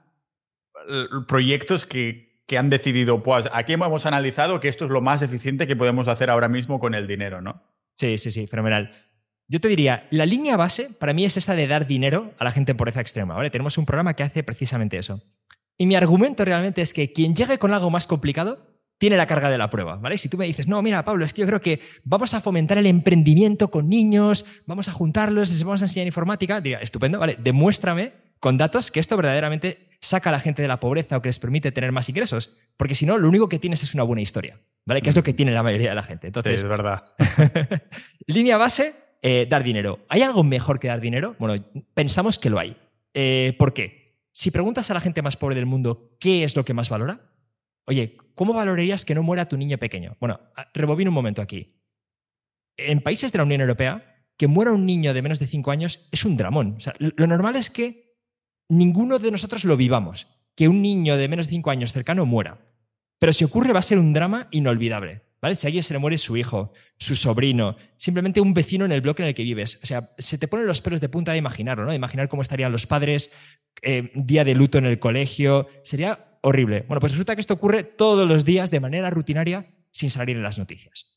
[0.89, 5.67] eh, proyectos que, han decidido, pues aquí hemos analizado que esto es lo más eficiente
[5.67, 7.61] que podemos hacer ahora mismo con el dinero, ¿no?
[7.93, 8.91] Sí, sí, sí, fenomenal.
[9.49, 12.51] Yo te diría, la línea base para mí es esa de dar dinero a la
[12.51, 13.49] gente en pobreza extrema, ¿vale?
[13.49, 15.21] Tenemos un programa que hace precisamente eso.
[15.77, 19.49] Y mi argumento realmente es que quien llegue con algo más complicado tiene la carga
[19.49, 20.17] de la prueba, ¿vale?
[20.17, 22.77] Si tú me dices, no, mira, Pablo, es que yo creo que vamos a fomentar
[22.77, 27.37] el emprendimiento con niños, vamos a juntarlos, les vamos a enseñar informática, diría, estupendo, ¿vale?
[27.39, 31.29] Demuéstrame con datos que esto verdaderamente saca a la gente de la pobreza o que
[31.29, 34.21] les permite tener más ingresos, porque si no, lo único que tienes es una buena
[34.21, 35.01] historia, ¿vale?
[35.01, 36.27] Que es lo que tiene la mayoría de la gente.
[36.27, 37.03] Entonces, sí, es verdad.
[38.27, 39.99] línea base, eh, dar dinero.
[40.09, 41.35] ¿Hay algo mejor que dar dinero?
[41.39, 42.77] Bueno, pensamos que lo hay.
[43.13, 44.17] Eh, ¿Por qué?
[44.31, 47.21] Si preguntas a la gente más pobre del mundo qué es lo que más valora,
[47.87, 50.15] Oye, ¿cómo valorarías que no muera tu niño pequeño?
[50.21, 50.39] Bueno,
[50.73, 51.73] rebobino un momento aquí.
[52.77, 56.07] En países de la Unión Europea, que muera un niño de menos de 5 años
[56.11, 56.77] es un dramón.
[56.99, 58.15] Lo normal es que
[58.69, 62.59] ninguno de nosotros lo vivamos, que un niño de menos de 5 años cercano muera.
[63.17, 65.23] Pero si ocurre va a ser un drama inolvidable.
[65.39, 65.55] ¿Vale?
[65.55, 69.01] Si a alguien se le muere su hijo, su sobrino, simplemente un vecino en el
[69.01, 69.79] bloque en el que vives.
[69.83, 71.93] O sea, se te ponen los pelos de punta de imaginarlo, ¿no?
[71.93, 73.31] imaginar cómo estarían los padres,
[73.83, 75.67] eh, día de luto en el colegio.
[75.83, 76.85] Sería horrible.
[76.87, 80.43] Bueno, pues resulta que esto ocurre todos los días de manera rutinaria sin salir en
[80.43, 81.07] las noticias.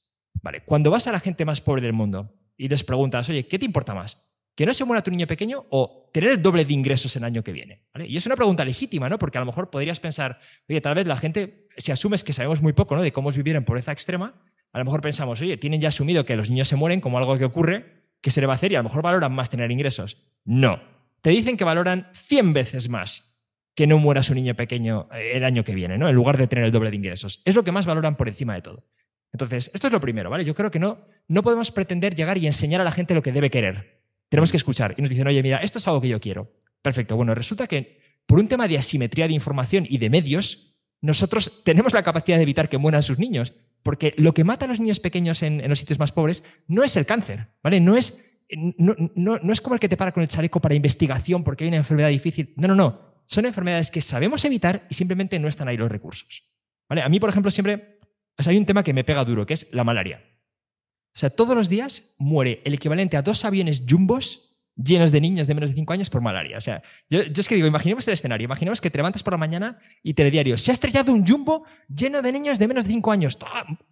[0.43, 3.59] Vale, cuando vas a la gente más pobre del mundo y les preguntas, oye, ¿qué
[3.59, 4.31] te importa más?
[4.55, 7.45] ¿Que no se muera tu niño pequeño o tener el doble de ingresos el año
[7.45, 7.85] que viene?
[8.07, 9.19] Y es una pregunta legítima, ¿no?
[9.19, 12.61] Porque a lo mejor podrías pensar, oye, tal vez la gente, si asumes que sabemos
[12.61, 13.03] muy poco ¿no?
[13.03, 16.25] de cómo es vivir en pobreza extrema, a lo mejor pensamos, oye, tienen ya asumido
[16.25, 18.73] que los niños se mueren como algo que ocurre, ¿qué se le va a hacer?
[18.73, 20.19] Y a lo mejor valoran más tener ingresos.
[20.45, 20.81] No.
[21.23, 23.30] Te dicen que valoran 100 veces más
[23.75, 26.09] que no muera su niño pequeño eh, el año que viene, ¿no?
[26.09, 27.43] En lugar de tener el doble de ingresos.
[27.45, 28.85] Es lo que más valoran por encima de todo.
[29.33, 30.45] Entonces, esto es lo primero, ¿vale?
[30.45, 33.33] Yo creo que no, no podemos pretender llegar y enseñar a la gente lo que
[33.33, 34.03] debe querer.
[34.29, 34.95] Tenemos que escuchar.
[34.97, 36.53] Y nos dicen, oye, mira, esto es algo que yo quiero.
[36.83, 37.17] Perfecto.
[37.17, 41.93] Bueno, resulta que por un tema de asimetría de información y de medios, nosotros tenemos
[41.93, 43.55] la capacidad de evitar que mueran sus niños.
[43.83, 46.97] Porque lo que mata a los niños pequeños en, los sitios más pobres no es
[46.97, 47.81] el cáncer, ¿vale?
[47.81, 48.43] No es,
[48.77, 51.69] no, no es como el que te para con el chaleco para investigación porque hay
[51.69, 52.53] una enfermedad difícil.
[52.57, 56.51] No, no, no son enfermedades que sabemos evitar y simplemente no están ahí los recursos.
[56.88, 57.03] ¿Vale?
[57.03, 58.01] A mí, por ejemplo, siempre
[58.37, 60.25] hay un tema que me pega duro, que es la malaria.
[61.14, 65.47] O sea, todos los días muere el equivalente a dos aviones jumbos llenos de niños
[65.47, 66.59] de menos de 5 años por malaria.
[66.59, 69.37] O sea, yo, es que digo, imaginemos el escenario, imaginemos que te levantas por la
[69.37, 73.12] mañana y telediario, se ha estrellado un jumbo lleno de niños de menos de 5
[73.12, 73.38] años.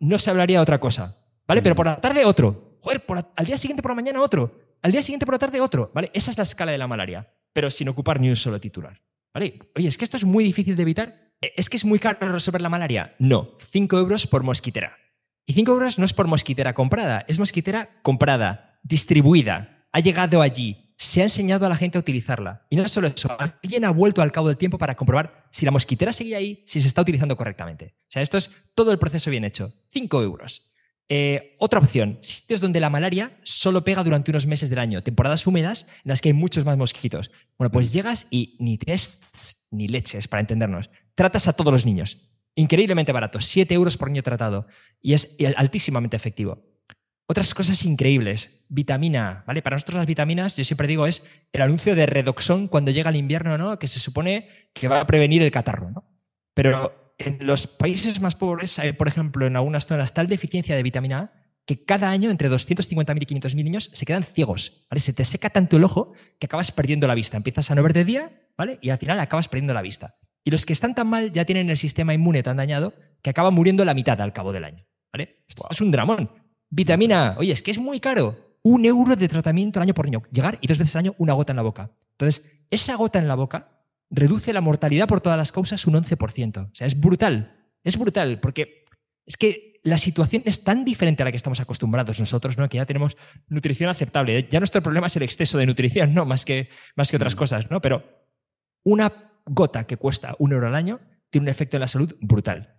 [0.01, 1.62] No se hablaría de otra cosa, ¿vale?
[1.62, 2.79] Pero por la tarde otro.
[2.81, 3.05] Joder,
[3.37, 4.77] al día siguiente por la mañana otro.
[4.83, 6.11] Al día siguiente por la tarde otro, ¿vale?
[6.14, 9.01] Esa es la escala de la malaria, pero sin ocupar ni un solo titular.
[9.38, 11.35] Oye, es que esto es muy difícil de evitar.
[11.40, 13.14] ¿E-, ¿Es que es muy caro resolver la malaria?
[13.18, 14.96] No, 5 euros por mosquitera.
[15.46, 20.94] Y 5 euros no es por mosquitera comprada, es mosquitera comprada, distribuida, ha llegado allí,
[20.98, 22.66] se ha enseñado a la gente a utilizarla.
[22.68, 25.70] Y no solo eso, alguien ha vuelto al cabo del tiempo para comprobar si la
[25.70, 27.94] mosquitera seguía ahí, si se está utilizando correctamente.
[28.03, 29.72] O sea, esto es todo el proceso bien hecho.
[29.90, 30.74] 5 euros.
[31.11, 35.47] Eh, otra opción, sitios donde la malaria solo pega durante unos meses del año, temporadas
[35.47, 37.31] húmedas en las que hay muchos más mosquitos.
[37.57, 40.90] Bueno, pues llegas y ni tests ni leches, para entendernos.
[41.14, 42.29] Tratas a todos los niños.
[42.55, 44.66] Increíblemente barato, 7 euros por niño tratado.
[45.01, 46.62] Y es altísimamente efectivo.
[47.27, 49.62] Otras cosas increíbles, vitamina, ¿vale?
[49.62, 53.16] Para nosotros las vitaminas, yo siempre digo, es el anuncio de Redoxón cuando llega el
[53.16, 53.79] invierno, ¿no?
[53.79, 56.05] Que se supone que va a prevenir el catarro, ¿no?
[56.55, 60.83] Pero en los países más pobres hay, por ejemplo, en algunas zonas tal deficiencia de
[60.83, 61.33] vitamina A
[61.66, 64.87] que cada año entre 250.000 y 500.000 niños se quedan ciegos.
[64.90, 65.00] ¿vale?
[65.00, 67.37] Se te seca tanto el ojo que acabas perdiendo la vista.
[67.37, 68.78] Empiezas a no ver de día ¿vale?
[68.81, 70.16] y al final acabas perdiendo la vista.
[70.44, 73.52] Y los que están tan mal ya tienen el sistema inmune tan dañado que acaban
[73.52, 74.87] muriendo la mitad al cabo del año.
[75.12, 75.44] ¿vale?
[75.46, 76.31] Esto es un dramón.
[76.70, 78.57] Vitamina A, oye, es que es muy caro.
[78.62, 80.22] Un euro de tratamiento al año por niño.
[80.33, 81.90] Llegar y dos veces al año una gota en la boca.
[82.12, 83.78] Entonces, esa gota en la boca
[84.11, 86.71] reduce la mortalidad por todas las causas un 11%.
[86.71, 87.55] O sea, es brutal.
[87.85, 88.85] Es brutal, porque
[89.25, 92.68] es que la situación es tan diferente a la que estamos acostumbrados nosotros, ¿no?
[92.68, 93.16] Que ya tenemos
[93.49, 94.49] nutrición aceptable.
[94.51, 96.25] Ya nuestro problema es el exceso de nutrición, ¿no?
[96.25, 97.38] Más que, más que otras mm.
[97.38, 97.81] cosas, ¿no?
[97.81, 98.05] Pero
[98.85, 99.12] una
[99.47, 102.75] gota que cuesta un euro al año tiene un efecto en la salud brutal.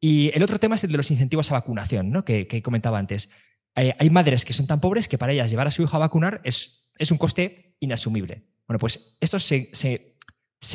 [0.00, 2.24] Y el otro tema es el de los incentivos a vacunación, ¿no?
[2.24, 3.30] Que, comentaba antes.
[3.76, 6.00] Eh, hay madres que son tan pobres que para ellas llevar a su hijo a
[6.00, 8.46] vacunar es, es un coste inasumible.
[8.66, 10.13] Bueno, pues esto se se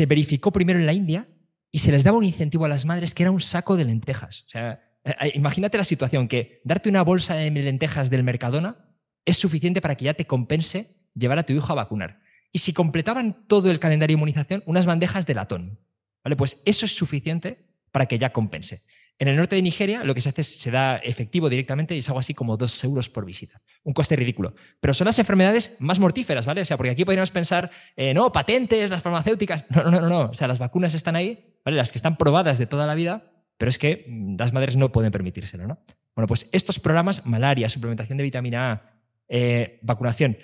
[0.05, 1.27] verificó primero en la India
[1.71, 4.43] y se les daba un incentivo a las madres que era un saco de lentejas.
[4.47, 8.85] O sea, eh, eh, imagínate la situación que darte una bolsa de lentejas del Mercadona
[9.25, 12.21] es suficiente para que ya te compense llevar a tu hijo a vacunar.
[12.51, 15.79] Y si completaban todo el calendario de inmunización, unas bandejas de latón.
[16.23, 16.35] ¿Vale?
[16.35, 18.83] Pues eso es suficiente para que ya compense.
[19.19, 21.99] En el norte de Nigeria lo que se hace es se da efectivo directamente y
[21.99, 23.61] es algo así como dos euros por visita.
[23.83, 24.55] Un coste ridículo.
[24.79, 26.61] Pero son las enfermedades más mortíferas, ¿vale?
[26.61, 29.65] O sea, porque aquí podríamos pensar, eh, no, patentes, las farmacéuticas.
[29.69, 30.21] No, no, no, no.
[30.29, 31.75] O sea, las vacunas están ahí, ¿vale?
[31.75, 34.91] Las que están probadas de toda la vida, pero es que mm, las madres no
[34.91, 35.79] pueden permitírselo, ¿no?
[36.15, 40.37] Bueno, pues estos programas, malaria, suplementación de vitamina A, eh, vacunación,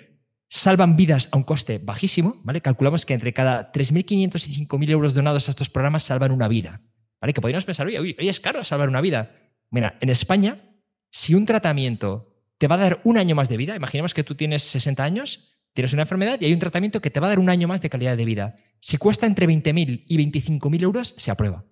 [0.48, 2.60] salvan vidas a un coste bajísimo, ¿vale?
[2.60, 6.82] Calculamos que entre cada 3.500 y 5.000 euros donados a estos programas salvan una vida,
[7.20, 9.34] Que podríamos pensar, oye, oye, es caro salvar una vida.
[9.70, 10.62] Mira, en España,
[11.10, 14.34] si un tratamiento te va a dar un año más de vida, imaginemos que tú
[14.34, 17.38] tienes 60 años, tienes una enfermedad y hay un tratamiento que te va a dar
[17.38, 18.56] un año más de calidad de vida.
[18.80, 21.64] Si cuesta entre 20.000 y 25.000 euros, se aprueba.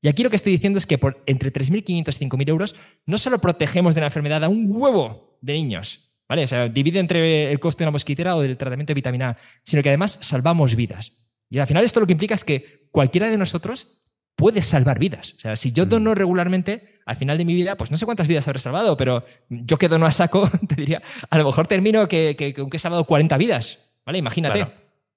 [0.00, 1.86] Y aquí lo que estoy diciendo es que por entre 3.500
[2.20, 2.74] y 5.000 euros
[3.06, 6.44] no solo protegemos de la enfermedad a un huevo de niños, ¿vale?
[6.44, 9.36] O sea, divide entre el coste de una mosquitera o del tratamiento de vitamina A,
[9.62, 11.18] sino que además salvamos vidas.
[11.48, 14.00] Y al final esto lo que implica es que cualquiera de nosotros
[14.42, 15.34] puede salvar vidas.
[15.36, 16.14] O sea, si yo dono mm.
[16.14, 19.78] regularmente, al final de mi vida, pues no sé cuántas vidas habré salvado, pero yo
[19.78, 21.00] que dono a saco, te diría,
[21.30, 24.18] a lo mejor termino que, que, que he salvado 40 vidas, ¿vale?
[24.18, 24.66] Imagínate.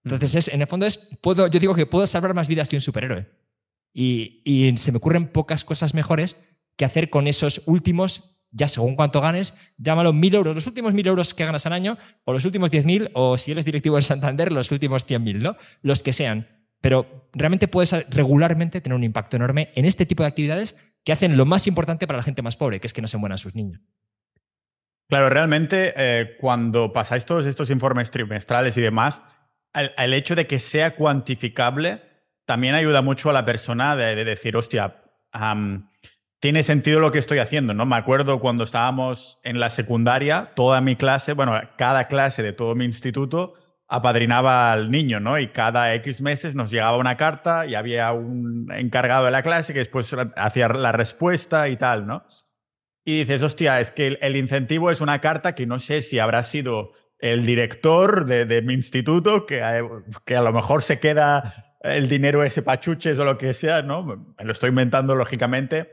[0.04, 2.76] Entonces, es, en el fondo es, puedo, yo digo que puedo salvar más vidas que
[2.76, 3.28] un superhéroe.
[3.92, 6.40] Y, se me ocurren pocas cosas mejores
[6.76, 11.08] que hacer con esos últimos, ya según cuánto ganes, llámalo mil euros, los últimos mil
[11.08, 14.04] euros que ganas al año, o los últimos diez mil, o si eres directivo del
[14.04, 15.58] Santander, los últimos cien mil, ¿no?
[15.82, 16.48] Los que sean.
[16.86, 21.36] Pero realmente puedes regularmente tener un impacto enorme en este tipo de actividades que hacen
[21.36, 23.56] lo más importante para la gente más pobre, que es que no se mueran sus
[23.56, 23.82] niños.
[25.10, 29.24] Claro, realmente eh, cuando pasáis todos estos informes trimestrales y demás,
[29.74, 32.04] el hecho de que sea cuantificable
[32.46, 35.02] también ayuda mucho a la persona de, decir, hostia,
[36.40, 37.88] tiene sentido lo que estoy haciendo, ¿no?
[37.88, 42.76] Me acuerdo cuando estábamos en la secundaria, toda mi clase, bueno, cada clase de todo
[42.76, 43.56] mi instituto
[43.88, 45.38] apadrinaba al niño, ¿no?
[45.38, 49.74] Y cada X meses nos llegaba una carta y había un encargado de la clase
[49.74, 52.26] que después hacía la respuesta y tal, ¿no?
[53.04, 56.44] Y dices, hostia, es que el, incentivo es una carta que no sé si habrá
[56.44, 59.62] sido el director de, mi instituto, que,
[60.26, 64.04] que a lo mejor se queda el dinero ese pachuches o lo que sea, ¿no?
[64.04, 65.92] Me lo estoy inventando lógicamente.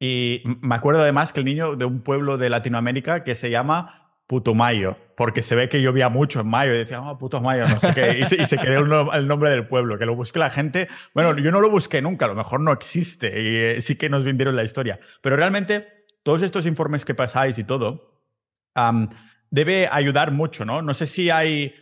[0.00, 4.03] Y me acuerdo además que el niño de un pueblo de Latinoamérica que se llama
[4.26, 7.92] Putumayo, porque se ve que llovía mucho en mayo y decía, oh, Putumayo, no sé
[7.94, 10.88] qué, y se, quedó el nombre del pueblo, que lo busque la gente.
[11.14, 14.08] Bueno, yo no lo busqué nunca, a lo mejor no existe y eh, sí que
[14.08, 14.98] nos vendieron la historia.
[15.20, 18.22] Pero realmente todos estos informes que pasáis y todo,
[19.50, 20.80] debe ayudar mucho, ¿no?
[20.80, 21.74] No sé si hay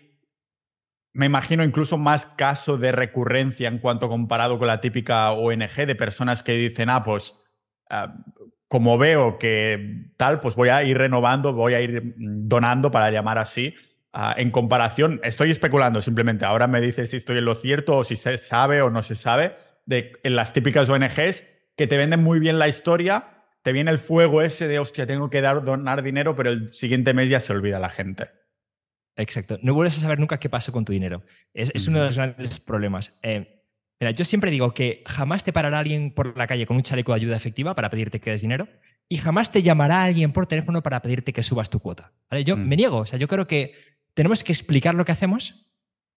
[1.14, 5.94] me imagino incluso más caso de recurrencia en cuanto comparado con la típica ONG de
[5.94, 7.35] personas que dicen, ah, pues
[7.90, 8.14] ah,
[8.73, 13.37] como veo que tal, pues voy a ir renovando, voy a ir donando para llamar
[13.37, 13.75] así.
[14.15, 18.03] Ah, en comparación, estoy especulando simplemente, ahora me dices si estoy en lo cierto o
[18.03, 21.45] si se sabe o no se sabe, de en las típicas ONGs
[21.77, 25.29] que te venden muy bien la historia, te viene el fuego ese de, hostia, tengo
[25.29, 28.25] que dar, donar dinero, pero el siguiente mes ya se olvida la gente.
[29.17, 29.59] Exacto.
[29.61, 31.25] No vuelves a saber nunca qué pasó con tu dinero.
[31.53, 33.19] Es, uno de los grandes problemas.
[33.23, 33.62] Eh,
[34.03, 37.12] mira, yo siempre digo que jamás te parará alguien por la calle con un chaleco
[37.12, 38.69] de ayuda efectiva para pedirte que des dinero
[39.09, 42.12] y jamás te llamará alguien por teléfono para pedirte que subas tu cuota.
[42.45, 42.69] Yo mm.
[42.69, 42.99] me niego.
[42.99, 43.75] O sea, yo creo que
[44.15, 45.69] tenemos que explicar lo que hacemos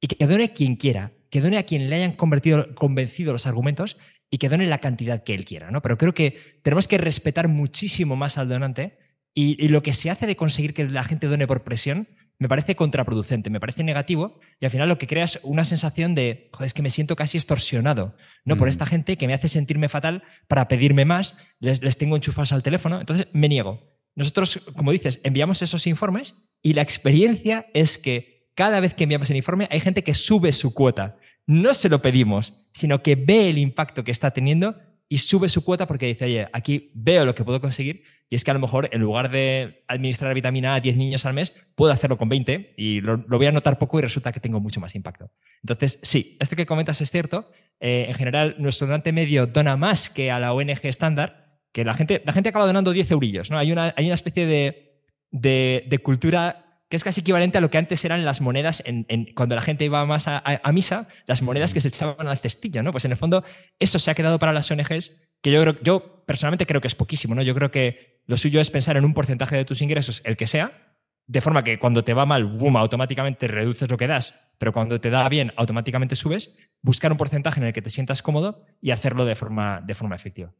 [0.01, 3.97] y que done quien quiera, que done a quien le hayan convencido los argumentos
[4.31, 5.69] y que done la cantidad que él quiera.
[5.69, 5.83] ¿no?
[5.83, 8.97] Pero creo que tenemos que respetar muchísimo más al donante
[9.35, 12.07] y lo que se hace de conseguir que la gente done por presión
[12.39, 16.15] me parece contraproducente, me parece negativo y al final lo que crea es una sensación
[16.15, 18.57] de, joder, es que me siento casi extorsionado, ¿no?
[18.57, 18.69] Por mm.
[18.69, 22.63] esta gente que me hace sentirme fatal para pedirme más, les, les tengo enchufados al
[22.63, 23.95] teléfono, entonces me niego.
[24.15, 29.29] Nosotros, como dices, enviamos esos informes y la experiencia es que cada vez que enviamos
[29.29, 31.17] el informe hay gente que sube su cuota.
[31.45, 34.75] No se lo pedimos, sino que ve el impacto que está teniendo
[35.07, 38.43] y sube su cuota porque dice, oye, aquí veo lo que puedo conseguir y es
[38.43, 41.53] que a lo mejor en lugar de administrar vitamina A a 10 niños al mes,
[41.75, 44.79] puedo hacerlo con 20 y lo, voy a notar poco y resulta que tengo mucho
[44.79, 45.31] más impacto.
[45.61, 47.51] Entonces, sí, esto que comentas es cierto.
[47.79, 51.93] Eh, en general, nuestro donante medio dona más que a la ONG estándar, que la
[51.93, 53.51] gente, la gente acaba donando 10 eurillos.
[53.51, 53.59] ¿no?
[53.59, 57.77] Hay, una, hay una especie de, de, cultura que es casi equivalente a lo que
[57.77, 61.73] antes eran las monedas en, cuando la gente iba más a, a, misa, las monedas
[61.73, 62.91] que se echaban al cestillo, ¿no?
[62.91, 63.43] Pues en el fondo
[63.79, 66.95] eso se ha quedado para las ONGs, que yo creo, yo personalmente creo que es
[66.95, 67.41] poquísimo, ¿no?
[67.41, 70.47] Yo creo que lo suyo es pensar en un porcentaje de tus ingresos, el que
[70.47, 70.95] sea,
[71.27, 75.01] de forma que cuando te va mal, boom, automáticamente reduces lo que das, pero cuando
[75.01, 78.91] te da bien, automáticamente subes, buscar un porcentaje en el que te sientas cómodo y
[78.91, 80.53] hacerlo de forma, de forma efectiva.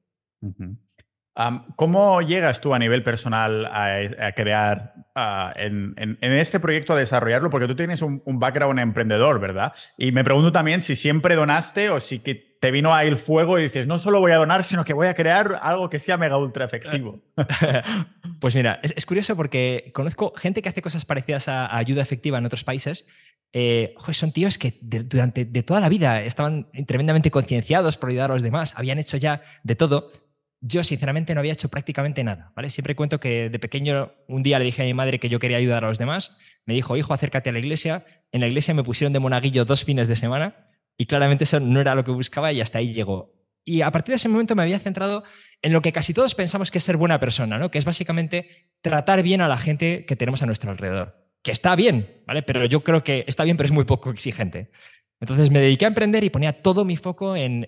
[1.76, 4.93] ¿Cómo llegas tú a nivel personal a, crear
[5.56, 7.50] en, este proyecto a desarrollarlo?
[7.50, 9.74] Porque tú tienes un, un, background emprendedor, ¿verdad?
[9.98, 13.60] Y me pregunto también si siempre donaste o si que te vino ahí el fuego
[13.60, 16.18] y dices, no solo voy a donar, sino que voy a crear algo que sea
[16.18, 17.22] mega ultra efectivo.
[18.39, 22.45] pues mira, es, curioso porque conozco gente que hace cosas parecidas a, ayuda efectiva en
[22.47, 23.05] otros países.
[23.53, 28.34] Eh, son tíos que durante de toda la vida estaban tremendamente concienciados por ayudar a
[28.34, 30.07] los demás, habían hecho ya de todo.
[30.68, 32.51] Yo, sinceramente, no había hecho prácticamente nada.
[32.55, 32.70] ¿vale?
[32.70, 35.57] Siempre cuento que de pequeño un día le dije a mi madre que yo quería
[35.57, 38.05] ayudar a los demás me dijo, hijo, acércate a la iglesia.
[38.32, 41.80] En la iglesia me pusieron de monaguillo dos fines de semana y claramente eso no
[41.80, 43.34] era lo que buscaba y hasta ahí llegó.
[43.63, 45.24] Y a partir de ese momento me había centrado
[45.61, 47.72] en lo que casi todos pensamos que es ser buena persona, ¿no?
[47.72, 51.24] que es básicamente tratar bien a la gente que tenemos a nuestro alrededor.
[51.41, 52.41] Que está bien, ¿vale?
[52.41, 54.72] Pero yo creo que está bien, pero es muy poco exigente.
[55.20, 57.66] Entonces me dediqué a emprender y ponía todo mi foco en,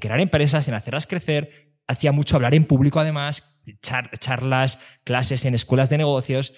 [0.00, 1.69] crear empresas, en hacerlas crecer.
[1.90, 6.52] Hacía mucho hablar en público, además, charlas, clases en escuelas de negocios.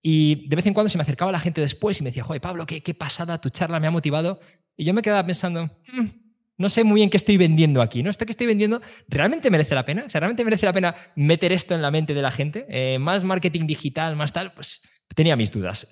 [0.00, 2.40] Y de vez en cuando se me acercaba la gente después y me decía, joder,
[2.40, 4.40] Pablo, qué, qué pasada, tu charla me ha motivado.
[4.76, 6.06] Y yo me quedaba pensando, mm,
[6.56, 8.10] no sé muy bien qué estoy vendiendo aquí, ¿no?
[8.10, 10.04] Esto que estoy vendiendo realmente merece la pena.
[10.06, 12.66] O sea, realmente merece la pena meter esto en la mente de la gente.
[12.68, 14.82] Eh, más marketing digital, más tal, pues
[15.14, 15.88] tenía mis dudas,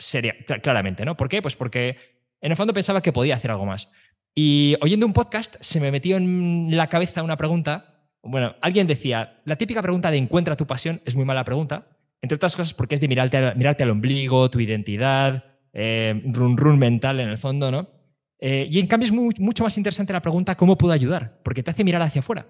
[0.63, 1.17] claramente, ¿no?
[1.17, 1.43] ¿Por qué?
[1.43, 1.97] Pues porque
[2.41, 3.91] en el fondo pensaba que podía hacer algo más.
[4.35, 7.96] Y oyendo un podcast se me metió en la cabeza una pregunta.
[8.23, 11.89] Bueno, alguien decía, la típica pregunta de encuentra tu pasión es muy mala pregunta,
[12.21, 16.79] entre otras cosas porque es de mirarte, mirarte al ombligo, tu identidad, eh, run run
[16.79, 17.91] mental en el fondo, ¿no?
[18.39, 21.41] Eh, y en cambio es mucho más interesante la pregunta ¿cómo puedo ayudar?
[21.43, 22.47] Porque te hace mirar hacia afuera.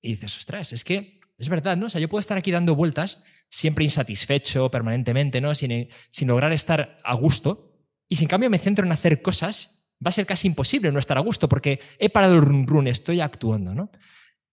[0.00, 1.86] Y dices, ostras, es que es verdad, ¿no?
[1.86, 5.54] O sea, yo puedo estar aquí dando vueltas, siempre insatisfecho permanentemente, ¿no?
[5.54, 7.72] Sin, sin lograr estar a gusto.
[8.08, 10.98] Y si en cambio me centro en hacer cosas, va a ser casi imposible no
[10.98, 13.90] estar a gusto porque he parado el run run, estoy actuando, ¿no?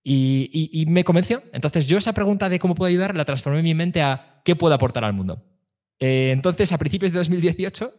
[0.04, 1.44] Y, me convenció.
[1.52, 4.56] Entonces yo esa pregunta de cómo puedo ayudar la transformé en mi mente a qué
[4.56, 5.44] puedo aportar al mundo.
[6.00, 7.94] Eh, entonces, a principios de 2018,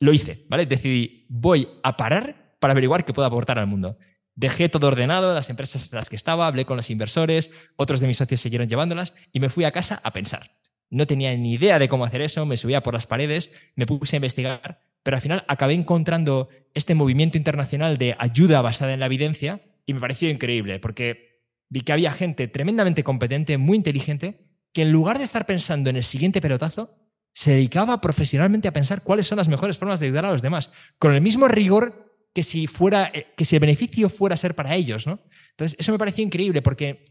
[0.00, 0.66] lo hice, ¿vale?
[0.66, 3.98] Decidí, voy a parar para averiguar qué puedo aportar al mundo.
[4.34, 8.06] Dejé todo ordenado, las empresas en las que estaba, hablé con los inversores, otros de
[8.06, 10.50] mis socios siguieron llevándolas y me fui a casa a pensar.
[10.90, 14.16] No tenía ni idea de cómo hacer eso, me subía por las paredes, me puse
[14.16, 19.06] a investigar, pero al final acabé encontrando este movimiento internacional de ayuda basada en la
[19.06, 24.82] evidencia y me pareció increíble porque vi que había gente tremendamente competente, muy inteligente, que
[24.82, 26.94] en lugar de estar pensando en el siguiente pelotazo,
[27.32, 30.70] se dedicaba profesionalmente a pensar cuáles son las mejores formas de ayudar a los demás,
[30.98, 34.74] con el mismo rigor que si, fuera, eh, que si el beneficio fuera ser para
[34.74, 35.06] ellos.
[35.06, 35.20] ¿no?
[35.50, 37.04] Entonces, eso me pareció increíble porque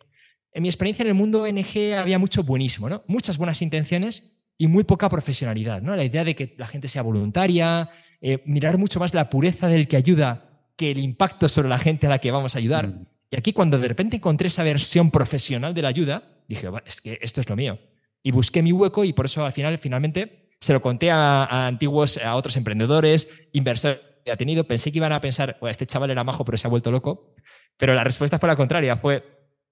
[0.51, 3.03] en mi experiencia en el mundo ONG había mucho buenísimo, ¿no?
[3.07, 5.81] muchas buenas intenciones y muy poca profesionalidad.
[5.81, 5.95] ¿no?
[5.95, 7.89] La idea de que la gente sea voluntaria,
[8.21, 12.07] eh, mirar mucho más la pureza del que ayuda que el impacto sobre la gente
[12.07, 12.87] a la que vamos a ayudar.
[12.87, 13.05] Mm.
[13.31, 17.19] Y aquí cuando de repente encontré esa versión profesional de la ayuda, dije, es que
[17.21, 17.79] esto es lo mío
[18.25, 22.17] y busqué mi hueco y por eso al final, finalmente, se lo conté a, antiguos,
[22.17, 24.63] a otros emprendedores, inversores que ha tenido.
[24.63, 27.29] Pensé que iban a pensar, este chaval era majo, pero se ha vuelto loco.
[27.77, 29.23] Pero la respuesta fue la contraria, fue,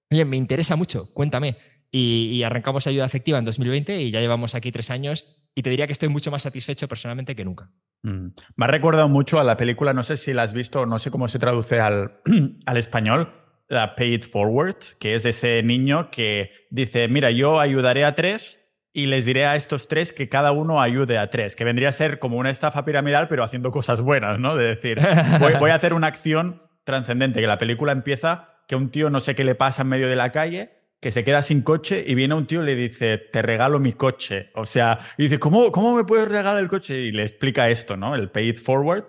[0.08, 1.56] oye, me interesa mucho, cuéntame.
[1.90, 5.86] Y, arrancamos ayuda efectiva en 2020 y ya llevamos aquí tres años y te diría
[5.86, 7.70] que estoy mucho más satisfecho personalmente que nunca.
[8.02, 8.28] Mm.
[8.56, 11.10] Me ha recordado mucho a la película, no sé si la has visto, no sé
[11.10, 12.20] cómo se traduce al,
[12.66, 13.32] al español,
[13.68, 18.64] la Pay It Forward, que es ese niño que dice, mira, yo ayudaré a tres
[18.92, 21.92] y les diré a estos tres que cada uno ayude a tres, que vendría a
[21.92, 24.56] ser como una estafa piramidal, pero haciendo cosas buenas, ¿no?
[24.56, 25.00] De decir,
[25.60, 29.34] voy, a hacer una acción trascendente, que la película empieza que un tío no sé
[29.34, 32.32] qué le pasa en medio de la calle, que se queda sin coche y viene
[32.32, 34.48] un tío y le dice, te regalo mi coche.
[34.54, 36.98] O sea, y dice, ¿cómo, cómo me puedes regalar el coche?
[36.98, 38.14] Y le explica esto, ¿no?
[38.14, 39.04] El Pay It Forward.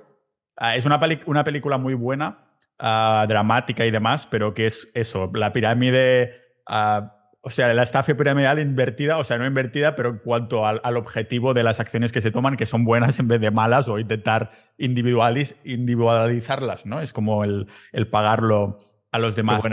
[0.57, 5.53] Ah, es una, una película muy buena dramática y demás, pero que es eso, la
[5.53, 6.33] pirámide,
[6.67, 11.53] o sea, la estafa piramidal invertida, o sea, no invertida, pero en cuanto al, objetivo
[11.53, 14.51] de las acciones que se toman, que son buenas en vez de malas, o intentar
[14.77, 16.99] individualizarlas, ¿no?
[16.99, 18.79] Es como el, el pagarlo
[19.13, 19.63] a los demás.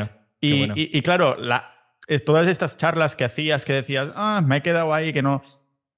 [0.41, 1.72] y, y, claro, la,
[2.25, 5.43] todas estas charlas que hacías, que decías, ah, me he quedado ahí, que no.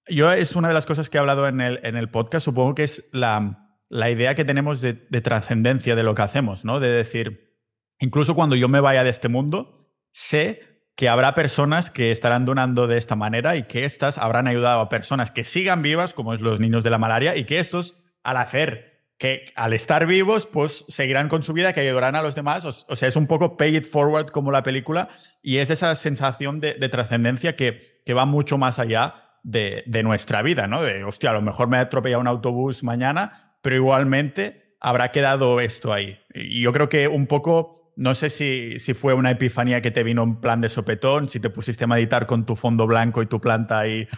[0.09, 2.75] Yo es una de las cosas que he hablado en el, en el podcast, supongo
[2.75, 6.81] que es la la idea que tenemos de, trascendencia de lo que hacemos, ¿no?
[6.81, 7.57] De decir,
[8.01, 12.89] incluso cuando yo me vaya de este mundo, sé que habrá personas que estarán donando
[12.89, 16.41] de esta manera y que estas habrán ayudado a personas que sigan vivas, como es
[16.41, 17.95] los niños de la malaria, y que estos,
[18.25, 22.35] al hacer que al estar vivos, pues seguirán con su vida, que ayudarán a los
[22.35, 22.65] demás.
[22.65, 25.09] O, sea, es un poco pay it forward como la película
[25.43, 30.43] y es esa sensación de, trascendencia que, que, va mucho más allá de, de, nuestra
[30.43, 30.83] vida, ¿no?
[30.83, 35.93] De, hostia, a lo mejor me atropella un autobús mañana, pero igualmente habrá quedado esto
[35.93, 36.19] ahí.
[36.35, 40.03] Y yo creo que un poco, no sé si, si fue una epifanía que te
[40.03, 43.27] vino en plan de sopetón, si te pusiste a meditar con tu fondo blanco y
[43.27, 44.09] tu planta ahí,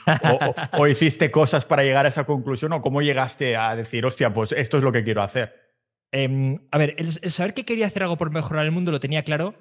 [0.78, 4.52] o, hiciste cosas para llegar a esa conclusión, o cómo llegaste a decir, hostia, pues
[4.52, 5.54] esto es lo que quiero hacer.
[6.12, 9.22] Em, a ver, el, saber que quería hacer algo por mejorar el mundo lo tenía
[9.22, 9.54] claro,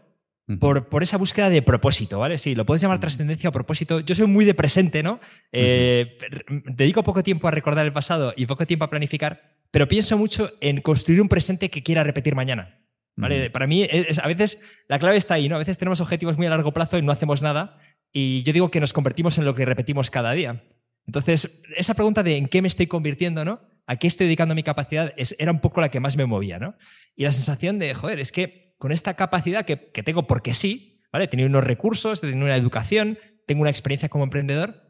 [0.60, 2.38] por, por, esa búsqueda de propósito, ¿vale?
[2.38, 4.00] Sí, lo puedes llamar trascendencia o propósito.
[4.02, 5.20] Yo soy muy de presente, ¿no?
[5.52, 6.18] Eh,
[6.66, 10.52] dedico poco tiempo a recordar el pasado y poco tiempo a planificar, pero pienso mucho
[10.62, 12.85] en construir un presente que quiera repetir mañana.
[13.16, 13.50] ¿Vale?
[13.50, 15.56] Para mí, a veces la clave está ahí, ¿no?
[15.56, 17.80] A veces tenemos objetivos muy a largo plazo y no hacemos nada.
[18.12, 20.64] Y yo digo que nos convertimos en lo que repetimos cada día.
[21.06, 23.62] Entonces, esa pregunta de en qué me estoy convirtiendo, ¿no?
[23.88, 25.14] ¿A qué estoy dedicando mi capacidad?
[25.18, 26.76] Es, era un poco la que más me movía, ¿no?
[27.16, 31.04] Y la sensación de, joder, es que con esta capacidad que, que tengo porque sí,
[31.12, 31.26] ¿vale?
[31.26, 34.86] He tenido unos recursos, he tenido una educación, tengo una experiencia como emprendedor,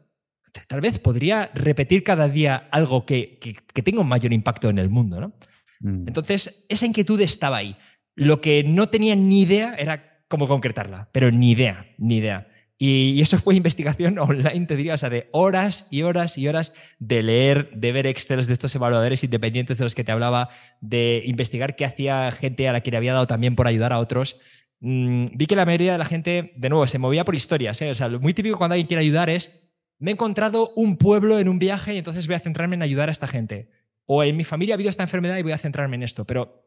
[0.66, 4.88] tal vez podría repetir cada día algo que, que, tenga un mayor impacto en el
[4.88, 5.32] mundo, ¿no?
[5.80, 6.08] Mm.
[6.08, 7.76] Entonces, esa inquietud estaba ahí.
[8.16, 12.48] Lo que no tenía ni idea era cómo concretarla, pero ni idea, ni idea.
[12.78, 16.72] Y, eso fue investigación online, te diría, o sea, de horas y horas y horas
[16.98, 20.50] de leer, de ver Excel de estos evaluadores independientes de los que te hablaba,
[20.80, 23.98] de investigar qué hacía gente a la que le había dado también por ayudar a
[23.98, 24.40] otros.
[24.80, 27.80] Mm, vi que la mayoría de la gente, de nuevo, se movía por historias.
[27.80, 27.90] ¿eh?
[27.90, 29.62] O sea, lo muy típico cuando alguien quiere ayudar es,
[29.98, 33.08] me he encontrado un pueblo en un viaje y entonces voy a centrarme en ayudar
[33.08, 33.70] a esta gente.
[34.04, 36.26] O en mi familia ha habido esta enfermedad y voy a centrarme en esto.
[36.26, 36.65] Pero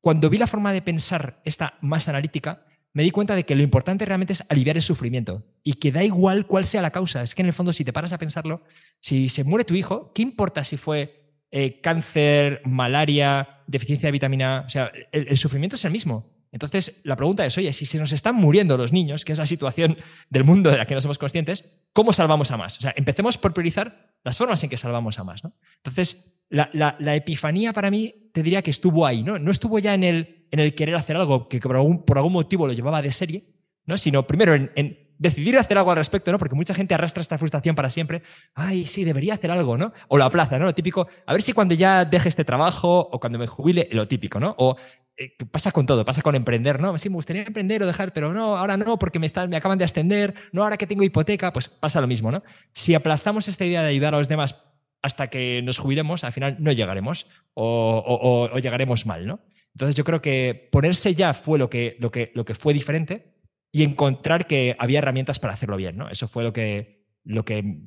[0.00, 3.62] cuando vi la forma de pensar esta más analítica, me di cuenta de que lo
[3.62, 7.22] importante realmente es aliviar el sufrimiento y que da igual cuál sea la causa.
[7.22, 8.62] Es que en el fondo, si te paras a pensarlo,
[9.00, 14.58] si se muere tu hijo, ¿qué importa si fue eh, cáncer, malaria, deficiencia de vitamina
[14.58, 14.60] A?
[14.62, 16.28] O sea, el, sufrimiento es el mismo.
[16.50, 19.46] Entonces, la pregunta es, oye, si se nos están muriendo los niños, que es la
[19.46, 19.96] situación
[20.30, 22.78] del mundo de la que no somos conscientes, ¿cómo salvamos a más?
[22.78, 25.44] O sea, empecemos por priorizar las formas en que salvamos a más.
[25.44, 25.54] ¿no?
[25.76, 29.38] Entonces, la, epifanía para mí te diría que estuvo ahí, ¿no?
[29.38, 32.32] No estuvo ya en el, en el querer hacer algo que por algún, por algún
[32.32, 33.46] motivo lo llevaba de serie,
[33.86, 33.96] ¿no?
[33.96, 36.38] Sino primero en, decidir hacer algo al respecto, ¿no?
[36.38, 38.22] Porque mucha gente arrastra esta frustración para siempre.
[38.54, 39.92] Ay, sí, debería hacer algo, ¿no?
[40.08, 40.64] O la plaza, ¿no?
[40.64, 44.08] Lo típico, a ver si cuando ya deje este trabajo o cuando me jubile, lo
[44.08, 44.54] típico, ¿no?
[44.58, 44.76] O
[45.18, 46.96] eh, pasa con todo, pasa con emprender, ¿no?
[46.96, 49.76] Sí, me gustaría emprender o dejar, pero no, ahora no, porque me, están, me acaban
[49.76, 52.42] de ascender, no, ahora que tengo hipoteca, pues pasa lo mismo, ¿no?
[52.72, 54.56] Si aplazamos esta idea de ayudar a los demás
[55.02, 59.40] hasta que nos jubilemos, al final no llegaremos o, llegaremos mal, ¿no?
[59.74, 63.30] Entonces yo creo que ponerse ya fue lo que, lo, que, lo que fue diferente
[63.72, 66.08] y encontrar que había herramientas para hacerlo bien, ¿no?
[66.08, 67.82] Eso fue lo que, lo que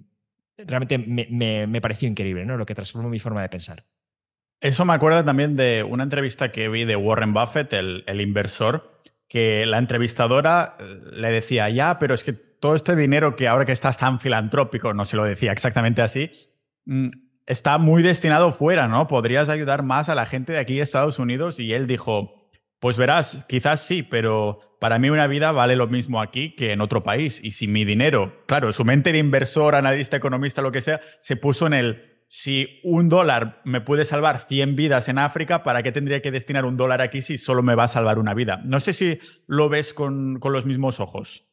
[0.57, 2.57] realmente me, pareció increíble, ¿no?
[2.57, 3.83] Lo que transformó mi forma de pensar.
[4.61, 9.01] Eso me acuerda también de una entrevista que vi de Warren Buffett, el, el inversor,
[9.27, 13.65] que la entrevistadora eh, le decía, ya, pero es que todo este dinero que ahora
[13.65, 16.31] que estás tan filantrópico, no se lo decía exactamente así,
[16.85, 17.09] Mm,
[17.45, 19.07] está muy destinado fuera, ¿no?
[19.07, 22.97] Podrías ayudar más a la gente de aquí de Estados Unidos y él dijo, pues
[22.97, 27.03] verás, quizás sí, pero para mí una vida vale lo mismo aquí que en otro
[27.03, 27.39] país.
[27.41, 31.37] Y si mi dinero, claro, su mente de inversor, analista, economista, lo que sea, se
[31.37, 35.93] puso en el, si un dólar me puede salvar 100 vidas en África, ¿para qué
[35.93, 38.61] tendría que destinar un dólar aquí si solo me va a salvar una vida?
[38.65, 41.45] No sé si lo ves con, con los mismos ojos.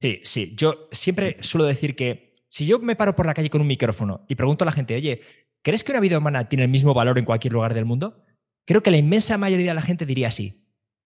[0.00, 0.54] Sí, sí.
[0.56, 4.24] Yo siempre suelo decir que si yo me paro por la calle con un micrófono
[4.30, 5.20] y pregunto a la gente, oye,
[5.60, 8.24] ¿crees que una vida humana tiene el mismo valor en cualquier lugar del mundo?
[8.64, 10.57] Creo que la inmensa mayoría de la gente diría sí.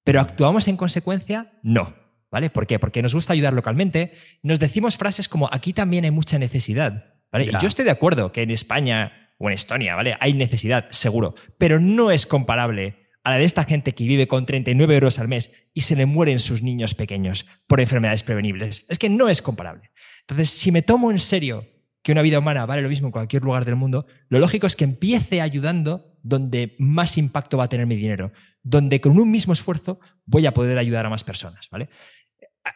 [0.05, 1.95] Pero actuamos en consecuencia, no.
[2.31, 2.49] ¿Vale?
[2.49, 2.79] ¿Por qué?
[2.79, 4.15] Porque nos gusta ayudar localmente.
[4.43, 7.05] Nos decimos frases como aquí también hay mucha necesidad.
[7.31, 7.45] ¿vale?
[7.45, 10.17] Y yo estoy de acuerdo que en España o en Estonia, ¿vale?
[10.19, 11.35] Hay necesidad, seguro.
[11.59, 15.29] Pero no es comparable a la de esta gente que vive con 39 euros al
[15.29, 18.87] mes y se le mueren sus niños pequeños por enfermedades prevenibles.
[18.89, 19.91] Es que no es comparable.
[20.21, 21.67] Entonces, si me tomo en serio
[22.03, 24.77] que una vida humana vale lo mismo en cualquier lugar del mundo, lo lógico es
[24.77, 28.33] que empiece ayudando donde más impacto va a tener mi dinero,
[28.63, 31.89] donde con un mismo esfuerzo voy a poder ayudar a más personas, ¿vale?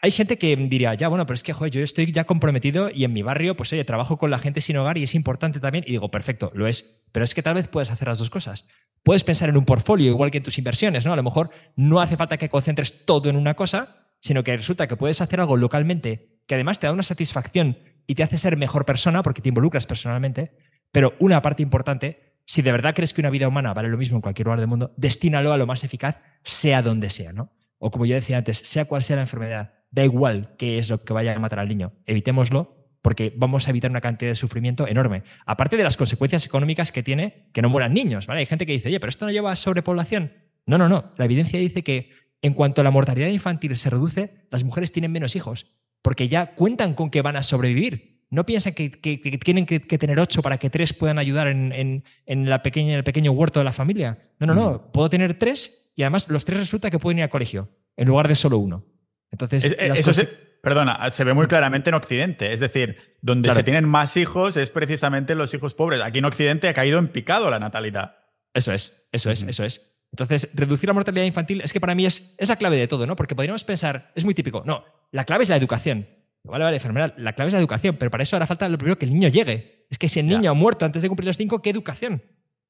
[0.03, 3.05] Hay gente que diría, ya, bueno, pero es que, joder, yo estoy ya comprometido y
[3.05, 5.85] en mi barrio, pues oye, trabajo con la gente sin hogar y es importante también.
[5.87, 7.05] Y digo, perfecto, lo es.
[7.13, 8.67] Pero es que tal vez puedes hacer las dos cosas.
[9.05, 11.13] Puedes pensar en un portfolio, igual que en tus inversiones, ¿no?
[11.13, 14.89] A lo mejor no hace falta que concentres todo en una cosa, sino que resulta
[14.89, 18.57] que puedes hacer algo localmente que además te da una satisfacción y te hace ser
[18.57, 20.57] mejor persona porque te involucras personalmente.
[20.93, 24.17] Pero una parte importante, si de verdad crees que una vida humana vale lo mismo
[24.17, 27.53] en cualquier lugar del mundo, destínalo a lo más eficaz, sea donde sea, ¿no?
[27.79, 31.05] O como yo decía antes, sea cual sea la enfermedad, da igual qué es lo
[31.05, 34.89] que vaya a matar al niño, evitémoslo porque vamos a evitar una cantidad de sufrimiento
[34.89, 35.23] enorme.
[35.45, 38.41] Aparte de las consecuencias económicas que tiene que no mueran niños, ¿vale?
[38.41, 40.33] Hay gente que dice, oye, pero esto no lleva a sobrepoblación.
[40.67, 41.13] No, no, no.
[41.17, 42.11] La evidencia dice que
[42.43, 46.95] en cuanto la mortalidad infantil se reduce, las mujeres tienen menos hijos porque ya cuentan
[46.95, 48.16] con que van a sobrevivir.
[48.37, 52.95] No piensan que, tienen que, tener ocho para que tres puedan ayudar en, la pequeña,
[52.95, 54.19] el pequeño huerto de la familia.
[54.39, 54.93] No, no, no.
[54.93, 58.29] Puedo tener tres y además los tres resulta que pueden ir al colegio en lugar
[58.29, 58.85] de solo uno.
[59.31, 62.53] Entonces, eso se, perdona, se ve muy claramente en Occidente.
[62.53, 66.03] Es decir, donde se tienen más hijos es precisamente los hijos pobres.
[66.03, 68.19] Aquí en Occidente ha caído en picado la natalidad.
[68.53, 70.05] Eso es, eso es, eso es.
[70.13, 73.07] Entonces, reducir la mortalidad infantil es que para mí es, es la clave de todo,
[73.07, 73.17] ¿no?
[73.17, 76.07] Porque podríamos pensar, es muy típico, no, la clave es la educación.
[76.47, 78.99] Vale, vale, enfermedad, la clave es la educación, pero para eso hará falta lo primero
[78.99, 79.87] que el niño llegue.
[79.91, 82.23] Es que si el niño ha muerto antes de cumplir los cinco, ¿qué educación?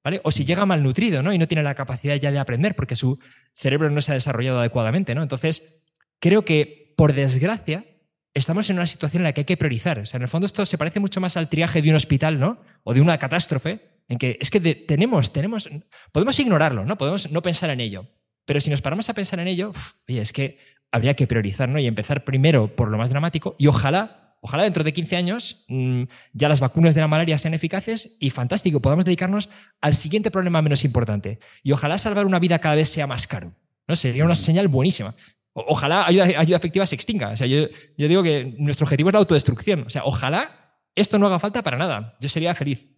[0.02, 0.20] ¿Vale?
[0.22, 1.32] O si llega malnutrido, ¿no?
[1.32, 3.18] Y no tiene la capacidad ya de aprender porque su
[3.52, 5.22] cerebro no se ha desarrollado adecuadamente, ¿no?
[5.22, 5.82] Entonces,
[6.20, 7.84] creo que, por desgracia,
[8.32, 9.98] estamos en una situación en la que hay que priorizar.
[9.98, 12.38] O sea, en el fondo esto se parece mucho más al triaje de un hospital,
[12.38, 12.60] ¿no?
[12.84, 15.68] O de una catástrofe, en que es que tenemos, tenemos,
[16.12, 16.96] podemos ignorarlo, ¿no?
[16.96, 18.06] Podemos no pensar en ello.
[18.44, 19.72] Pero si nos paramos a pensar en ello,
[20.08, 20.58] oye, es que
[20.92, 21.78] habría que priorizar, ¿no?
[21.78, 26.04] Y empezar primero por lo más dramático y ojalá, ojalá dentro de 15 años mm,
[26.32, 29.48] ya las vacunas de la malaria sean eficaces y fantástico, podamos dedicarnos
[29.80, 31.38] al siguiente problema menos importante.
[31.62, 33.52] Y ojalá salvar una vida cada vez sea más caro.
[33.88, 33.96] ¿no?
[33.96, 35.14] Sería una señal buenísima.
[35.52, 37.30] Ojalá ayuda, ayuda afectiva se extinga.
[37.30, 39.84] O sea, yo, yo, digo que nuestro objetivo es la autodestrucción.
[39.86, 42.16] O sea, ojalá esto no haga falta para nada.
[42.20, 42.88] Yo sería feliz.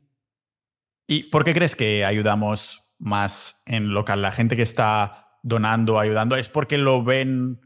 [1.07, 4.23] ¿Y por qué crees que ayudamos más en local?
[4.23, 7.61] La gente que está donando, ayudando, ¿es porque lo ven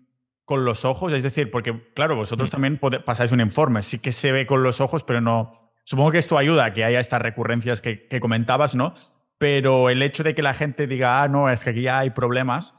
[0.52, 1.12] con los ojos?
[1.12, 2.52] Es decir, porque, claro, vosotros mm.
[2.52, 3.82] también pasáis un informe.
[3.82, 5.58] Sí que se ve con los ojos, pero no.
[5.84, 8.94] Supongo que esto ayuda a que haya estas recurrencias que, que comentabas, ¿no?
[9.38, 12.10] Pero el hecho de que la gente diga, ah, no, es que aquí ya hay
[12.10, 12.74] problemas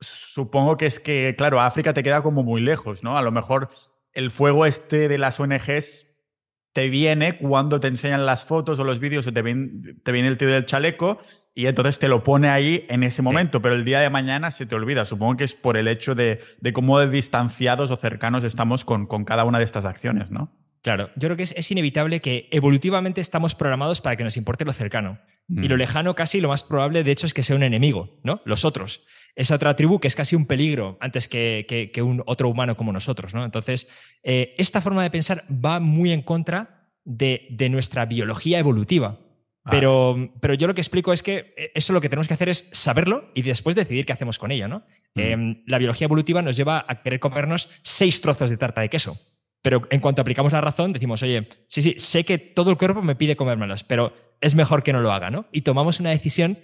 [0.00, 3.18] supongo que es que, claro, África te queda como muy lejos, ¿no?
[3.18, 3.70] A lo mejor
[4.12, 6.06] el fuego este de las ONGs
[6.72, 10.28] te viene cuando te enseñan las fotos o los vídeos o te viene, te viene
[10.28, 11.18] el tío del chaleco
[11.54, 14.66] y entonces te lo pone ahí en ese momento, pero el día de mañana se
[14.66, 15.04] te olvida.
[15.04, 19.24] Supongo que es por el hecho de, de cómo distanciados o cercanos estamos con, con,
[19.24, 20.56] cada una de estas acciones, ¿no?
[20.82, 24.64] Claro, yo creo que es, es, inevitable que evolutivamente estamos programados para que nos importe
[24.64, 25.18] lo cercano.
[25.48, 25.78] Y lo mm.
[25.78, 28.40] lejano casi lo más probable, de hecho, es que sea un enemigo, ¿no?
[28.44, 29.04] Los otros
[29.36, 33.34] esa otra tribu que es casi un peligro antes que, un otro humano como nosotros.
[33.34, 33.44] ¿no?
[33.44, 33.88] Entonces,
[34.22, 39.18] eh, esta forma de pensar va muy en contra de, nuestra biología evolutiva.
[39.68, 42.48] Pero, pero, yo lo que explico es que eh, eso lo que tenemos que hacer
[42.48, 44.68] es saberlo y después decidir qué hacemos con ello.
[44.68, 44.82] ¿no?
[45.14, 45.20] Mm.
[45.20, 49.18] Em, la biología evolutiva nos lleva a querer comernos seis trozos de tarta de queso.
[49.62, 53.02] Pero en cuanto aplicamos la razón, decimos, oye, sí, sí, sé que todo el cuerpo
[53.02, 55.46] me pide comérmelos, pero es mejor que no lo haga, ¿no?
[55.52, 56.58] Y tomamos una decisión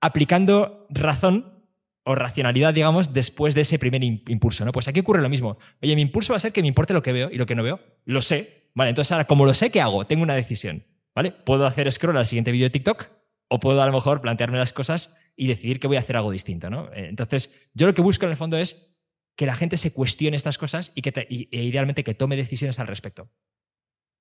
[0.00, 1.56] aplicando razón
[2.04, 4.70] o racionalidad, digamos, después de ese primer impulso, ¿no?
[4.70, 5.58] Pues aquí ocurre lo mismo.
[5.82, 7.56] Oye, mi impulso va a ser que me importe lo que veo y lo que
[7.56, 7.80] no veo.
[8.04, 8.70] Lo sé.
[8.74, 10.06] Vale, entonces ahora, como lo sé, ¿qué hago?
[10.06, 10.84] Tengo una decisión.
[11.16, 11.32] ¿Vale?
[11.32, 13.08] Puedo hacer scroll al siguiente vídeo de TikTok
[13.48, 16.30] o puedo a lo mejor plantearme las cosas y decidir que voy a hacer algo
[16.30, 16.92] distinto, ¿no?
[16.92, 18.98] Eh, entonces, yo lo que busco en el fondo es
[19.34, 22.86] que la gente se cuestione estas cosas y que e idealmente que tome decisiones al
[22.86, 23.30] respecto.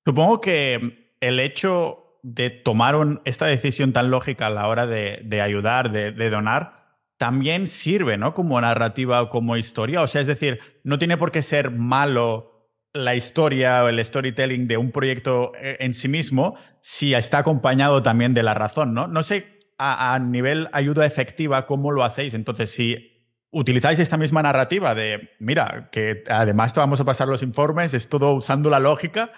[0.06, 5.92] Supongo que el hecho de tomar esta decisión tan lógica a la hora de, ayudar,
[5.92, 6.86] de donar,
[7.18, 8.34] también sirve, ¿no?
[8.34, 10.02] Como narrativa o como historia.
[10.02, 12.55] O sea, es decir, no tiene por qué ser malo
[12.96, 18.02] la historia o el storytelling de un proyecto eh, en sí mismo si está acompañado
[18.02, 19.08] también de la razón, ¿no?
[19.08, 22.34] No sé a, nivel ayuda efectiva cómo lo hacéis.
[22.34, 23.12] Entonces, si
[23.52, 28.08] utilizáis esta misma narrativa de, mira, que además te vamos a pasar los informes, es
[28.08, 29.32] todo usando la lógica,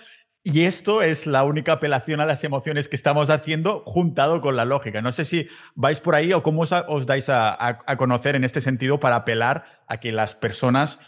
[0.44, 4.64] y esto es la única apelación a las emociones que estamos haciendo juntado con la
[4.64, 5.02] lógica.
[5.02, 9.00] No sé si vais por ahí o cómo os, dais a, conocer en este sentido
[9.00, 11.00] para apelar a que las personas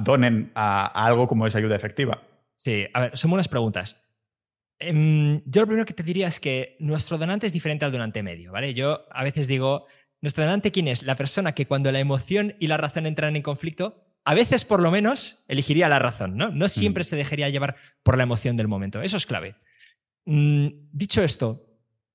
[0.00, 2.22] donen a, algo como esa ayuda efectiva.
[2.56, 4.00] Sí, a ver, son buenas preguntas.
[4.78, 8.22] Em, yo lo primero que te diría es que nuestro donante es diferente al donante
[8.22, 8.74] medio, ¿vale?
[8.74, 9.86] Yo a veces digo,
[10.20, 11.02] ¿nuestro donante quién es?
[11.02, 14.80] La persona que cuando la emoción y la razón entran en conflicto a veces por
[14.80, 16.50] lo menos elegiría la razón, ¿no?
[16.50, 17.04] No siempre mm.
[17.04, 19.02] se dejaría llevar por la emoción del momento.
[19.02, 19.56] Eso es clave.
[20.24, 21.66] Mm, dicho esto,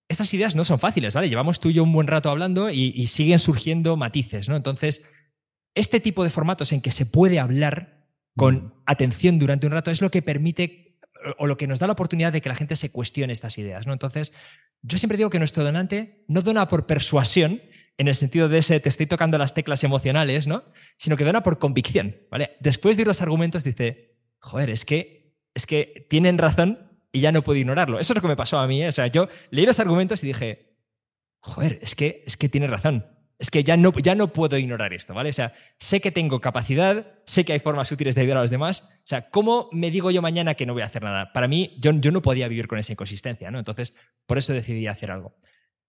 [0.08, 1.30] estas ideas no son fáciles, ¿vale?
[1.30, 4.56] Llevamos tú y yo un buen rato hablando y, siguen surgiendo matices, ¿no?
[4.56, 5.06] Entonces,
[5.76, 8.06] este tipo de formatos en que se puede hablar
[8.36, 8.72] con mm.
[8.86, 10.98] atención durante un rato es lo que permite
[11.38, 13.86] o lo que nos da la oportunidad de que la gente se cuestione estas ideas,
[13.86, 13.94] ¿no?
[13.94, 14.32] Entonces,
[14.82, 17.62] yo siempre digo que nuestro donante no dona por persuasión,
[17.98, 20.64] en el sentido de ese te estoy tocando las teclas emocionales, ¿no?
[20.98, 22.56] Sino que dona por convicción, ¿vale?
[22.62, 27.34] Después de ir los argumentos dice, joder, es que, es que tienen razón y ya
[27.34, 28.00] no puedo ignorarlo.
[28.00, 28.88] Eso es lo que me pasó a mí, ¿eh?
[28.88, 30.78] O sea, yo leí los argumentos y dije,
[31.42, 33.06] joder, es que, es que tiene razón.
[33.40, 35.30] Es que ya no, ya no puedo ignorar esto, ¿vale?
[35.30, 38.52] O sea, sé que tengo capacidad, sé que hay formas útiles de ayudar a los
[38.52, 39.00] demás.
[39.00, 41.32] O sea, ¿cómo me digo yo mañana que no voy a hacer nada?
[41.32, 43.58] Para mí, yo, yo no podía vivir con esa inconsistencia, ¿no?
[43.58, 45.36] Entonces, por eso decidí hacer algo.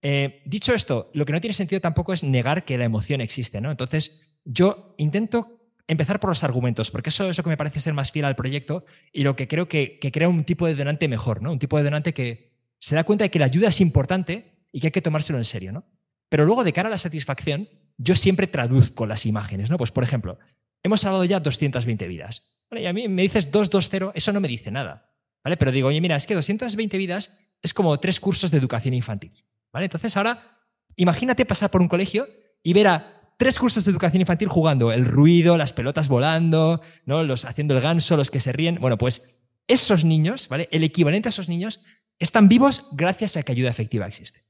[0.02, 3.60] Eh, dicho esto, lo que no tiene sentido tampoco es negar que la emoción existe,
[3.60, 3.70] ¿no?
[3.70, 7.94] Entonces, yo intento empezar por los argumentos, porque eso es lo que me parece ser
[7.94, 11.42] más fiel al proyecto y lo que creo que, crea un tipo de donante mejor,
[11.42, 11.52] ¿no?
[11.52, 14.80] Un tipo de donante que se da cuenta de que la ayuda es importante y
[14.80, 15.84] que hay que tomárselo en serio, ¿no?
[16.30, 17.68] Pero luego, de cara a la satisfacción,
[17.98, 19.76] yo siempre traduzco las imágenes, ¿no?
[19.76, 20.38] Pues, por ejemplo,
[20.82, 22.56] hemos salvado ya 220 vidas.
[22.70, 25.12] Y a mí me dices 220, eso no me dice nada.
[25.44, 25.56] ¿Vale?
[25.58, 29.44] Pero digo, oye, mira, es que 220 vidas es como tres cursos de educación infantil.
[29.74, 30.58] Entonces ahora,
[30.96, 32.28] imagínate pasar por un colegio
[32.62, 37.24] y ver a tres cursos de educación infantil jugando, el ruido, las pelotas volando, ¿no?
[37.24, 38.78] los haciendo el ganso, los que se ríen.
[38.80, 40.68] Bueno, pues esos niños, ¿vale?
[40.72, 41.80] El equivalente a esos niños
[42.18, 44.49] están vivos gracias a que ayuda efectiva existe.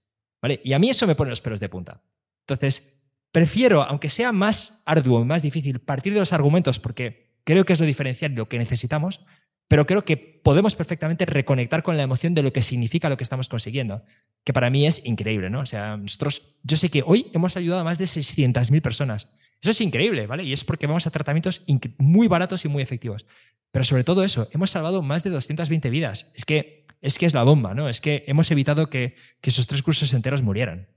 [0.62, 2.02] Y a mí eso me pone los pelos de punta.
[2.46, 7.72] Entonces, prefiero, aunque sea más arduo, más difícil, partir de los argumentos porque creo que
[7.72, 9.20] es lo diferencial, lo que necesitamos,
[9.68, 13.22] pero creo que podemos perfectamente reconectar con la emoción de lo que significa lo que
[13.22, 14.02] estamos consiguiendo,
[14.42, 15.60] que para mí es increíble, ¿no?
[15.60, 19.28] O sea, nosotros, yo sé que hoy hemos ayudado a más de 600.000 personas.
[19.60, 20.42] Eso es increíble, ¿vale?
[20.42, 21.62] Y es porque vamos a tratamientos
[21.98, 23.26] muy baratos y muy efectivos.
[23.70, 26.32] Pero sobre todo eso, hemos salvado más de 220 vidas.
[26.34, 27.88] Es que es, que es la bomba, ¿no?
[27.88, 30.88] Es que hemos evitado que, esos tres cursos enteros murieran.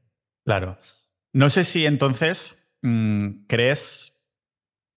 [0.45, 0.77] Claro.
[1.31, 4.13] No sé si entonces mm, crees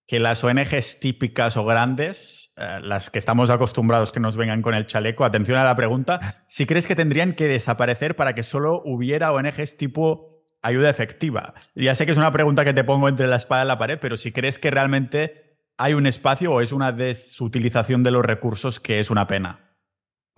[0.07, 4.73] que las ONGs típicas o grandes, eh, las que estamos acostumbrados que nos vengan con
[4.73, 8.81] el chaleco, atención a la pregunta, si crees que tendrían que desaparecer para que solo
[8.85, 11.53] hubiera ONGs tipo ayuda efectiva.
[11.75, 13.99] Ya sé que es una pregunta que te pongo entre la espada y la pared,
[13.99, 18.79] pero si crees que realmente hay un espacio o es una desutilización de los recursos
[18.79, 19.66] que es una pena.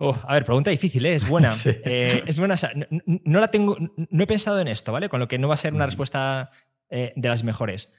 [0.02, 1.14] Oh, a ver, pregunta difícil, ¿eh?
[1.14, 1.54] es buena.
[1.64, 2.56] Eh, es buena.
[3.06, 3.76] no, la tengo,
[4.10, 5.08] no he pensado en esto, ¿vale?
[5.08, 6.50] Con lo que no va a ser una respuesta
[6.90, 7.94] de las mejores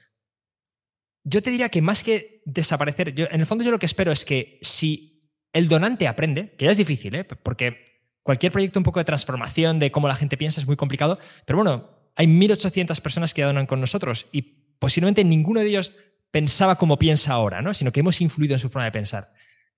[1.24, 4.12] yo te diría que más que desaparecer, yo, en el fondo yo lo que espero
[4.12, 7.24] es que si el donante aprende, que ya es difícil, ¿eh?
[7.24, 7.84] porque
[8.22, 11.58] cualquier proyecto un poco de transformación de cómo la gente piensa es muy complicado, pero
[11.58, 14.42] bueno, hay 1.800 personas que donan con nosotros y
[14.78, 15.92] posiblemente ninguno de ellos
[16.30, 17.74] pensaba como piensa ahora, ¿no?
[17.74, 19.32] sino que hemos influido en su forma de pensar.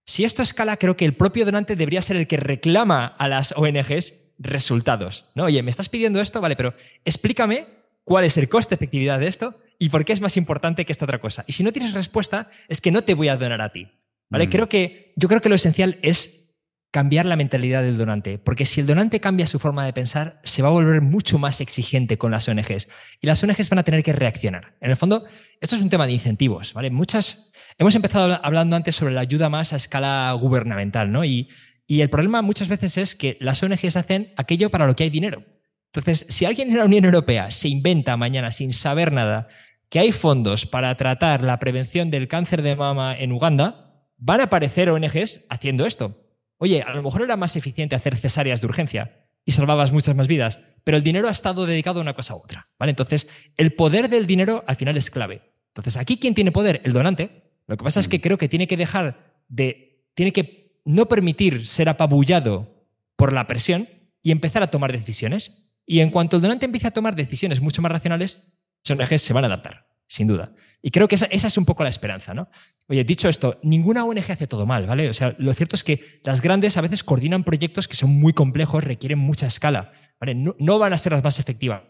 [0.06, 3.52] Si esto escala, creo que el propio donante debería ser el que reclama a las
[3.56, 5.30] ONGs resultados.
[5.34, 5.44] ¿no?
[5.44, 6.74] Oye, me estás pidiendo esto, vale, pero
[7.04, 7.66] explícame
[8.04, 11.06] cuál es el coste efectividad de esto y por qué es más importante que esta
[11.06, 11.44] otra cosa.
[11.46, 13.88] Y si no tienes respuesta, es que no te voy a donar a ti.
[14.28, 14.46] ¿vale?
[14.46, 14.50] Mm.
[14.50, 16.44] Creo que, yo creo que lo esencial es
[16.90, 20.62] cambiar la mentalidad del donante, porque si el donante cambia su forma de pensar, se
[20.62, 22.86] va a volver mucho más exigente con las ONGs
[23.20, 24.76] y las ONGs van a tener que reaccionar.
[24.80, 25.24] En el fondo,
[25.60, 26.90] esto es un tema de incentivos, ¿vale?
[26.90, 31.24] Muchas hemos empezado hablando antes sobre la ayuda más a escala gubernamental, ¿no?
[31.24, 31.48] Y,
[31.86, 35.10] y el problema muchas veces es que las ONGs hacen aquello para lo que hay
[35.10, 35.44] dinero.
[35.92, 39.48] Entonces, si alguien en la Unión Europea se inventa mañana sin saber nada
[39.88, 44.44] que hay fondos para tratar la prevención del cáncer de mama en Uganda, van a
[44.44, 46.20] aparecer ONGs haciendo esto.
[46.58, 50.26] Oye, a lo mejor era más eficiente hacer cesáreas de urgencia y salvabas muchas más
[50.26, 52.68] vidas, pero el dinero ha estado dedicado a una cosa u otra.
[52.78, 52.90] ¿vale?
[52.90, 55.42] Entonces, el poder del dinero al final es clave.
[55.68, 56.80] Entonces, aquí, ¿quién tiene poder?
[56.84, 57.43] El donante.
[57.66, 60.04] Lo que pasa es que creo que tiene que dejar de.
[60.14, 62.86] tiene que no permitir ser apabullado
[63.16, 63.88] por la presión
[64.22, 65.70] y empezar a tomar decisiones.
[65.86, 68.54] Y en cuanto el donante empiece a tomar decisiones mucho más racionales,
[68.88, 70.52] los ONGs se van a adaptar, sin duda.
[70.86, 72.48] Y creo que esa, es un poco la esperanza, ¿no?
[72.88, 75.08] Oye, dicho esto, ninguna ONG hace todo mal, ¿vale?
[75.08, 78.34] O sea, lo cierto es que las grandes a veces coordinan proyectos que son muy
[78.34, 80.34] complejos, requieren mucha escala, ¿vale?
[80.34, 81.82] No, van a ser las más efectivas.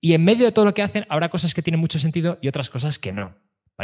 [0.00, 2.48] Y en medio de todo lo que hacen, habrá cosas que tienen mucho sentido y
[2.48, 3.36] otras cosas que no.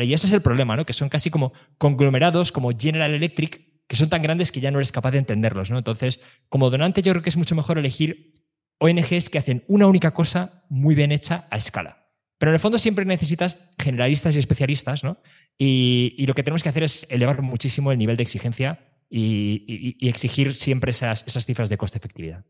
[0.04, 0.84] Y ese es el problema, ¿no?
[0.84, 4.78] Que son casi como conglomerados, como General Electric, que son tan grandes que ya no
[4.78, 5.78] eres capaz de entenderlos, ¿no?
[5.78, 8.44] Entonces, como donante, yo creo que es mucho mejor elegir
[8.78, 12.06] ONGs que hacen una única cosa muy bien hecha a escala.
[12.38, 15.20] Pero en el fondo siempre necesitas generalistas y especialistas, ¿no?
[15.58, 18.78] Y, lo que tenemos que hacer es elevar muchísimo el nivel de exigencia
[19.10, 22.44] y, exigir siempre esas, cifras de coste-efectividad.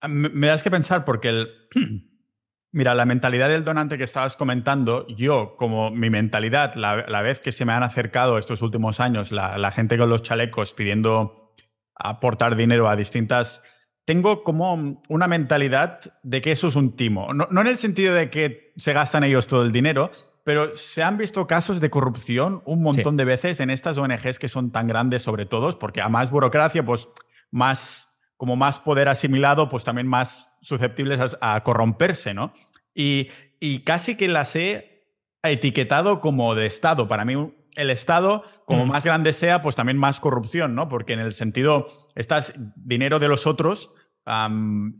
[0.00, 1.48] Ah, me das que pensar porque el...
[2.72, 7.52] Mira, la mentalidad del donante que estabas comentando, yo como mi mentalidad, la, vez que
[7.52, 11.54] se me han acercado estos últimos años la gente con los chalecos pidiendo
[11.96, 13.62] aportar dinero a distintas
[14.10, 17.32] tengo como una mentalidad de que eso es un timo.
[17.32, 20.10] No, en el sentido de que se gastan ellos todo el dinero,
[20.42, 24.48] pero se han visto casos de corrupción un montón de veces en estas ONGs que
[24.48, 27.08] son tan grandes sobre todo, porque a más burocracia, pues
[27.52, 32.52] más, como más poder asimilado, pues también más susceptibles a, corromperse, ¿no?
[32.94, 33.28] Y,
[33.60, 35.06] y, casi que las he
[35.42, 37.08] etiquetado como de Estado.
[37.08, 38.88] Para mí, el Estado, como mm.
[38.88, 40.88] más grande sea, pues también más corrupción, ¿no?
[40.88, 43.90] Porque en el sentido, estás dinero de los otros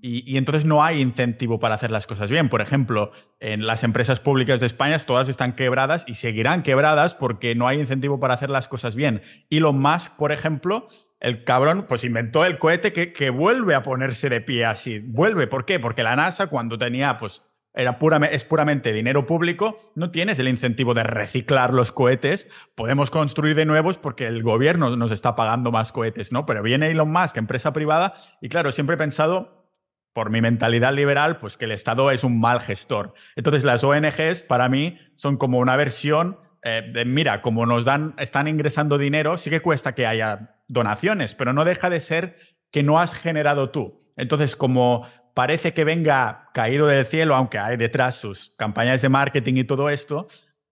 [0.03, 2.49] y, entonces no hay incentivo para hacer las cosas bien.
[2.49, 7.55] Por ejemplo, en las empresas públicas de España todas están quebradas y seguirán quebradas porque
[7.55, 9.23] no hay incentivo para hacer las cosas bien.
[9.51, 10.89] Elon Musk, por ejemplo,
[11.21, 14.99] el cabrón pues inventó el cohete que, que vuelve a ponerse de pie así.
[14.99, 15.79] Vuelve, ¿por qué?
[15.79, 17.43] Porque la NASA cuando tenía pues
[17.73, 17.99] era
[18.33, 23.65] es puramente dinero público, no tienes el incentivo de reciclar los cohetes, podemos construir de
[23.65, 26.47] nuevos porque el gobierno nos está pagando más cohetes, ¿no?
[26.47, 29.69] Pero viene Elon Musk, empresa privada, y claro, siempre he pensado,
[30.13, 33.15] por mi mentalidad liberal, pues que el Estado es un mal gestor.
[33.37, 38.15] Entonces las ONGs para mí son como una versión eh, de, mira, como nos dan,
[38.19, 42.37] están ingresando dinero, sí que cuesta que haya donaciones, pero no deja de ser
[42.71, 43.99] que no has generado tú.
[44.17, 49.55] Entonces, como parece que venga caído del cielo, aunque hay detrás sus campañas de marketing
[49.57, 50.29] y todo esto,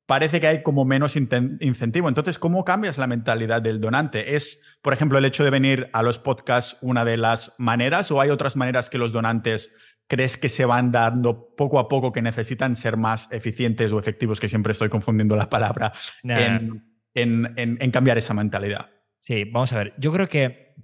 [0.06, 2.08] parece que hay como menos incentivo.
[2.08, 4.36] Entonces, ¿cómo cambias la mentalidad del donante?
[4.36, 8.20] ¿Es, por ejemplo, el hecho de venir a los podcasts una de las maneras o
[8.20, 9.76] hay otras maneras que los donantes
[10.06, 14.40] crees que se van dando poco a poco que necesitan ser más eficientes o efectivos,
[14.40, 15.92] que siempre estoy confundiendo la palabra,
[16.22, 16.82] en,
[17.14, 18.90] en, cambiar esa mentalidad?
[19.28, 19.92] Sí, vamos a ver.
[19.98, 20.74] Yo creo que,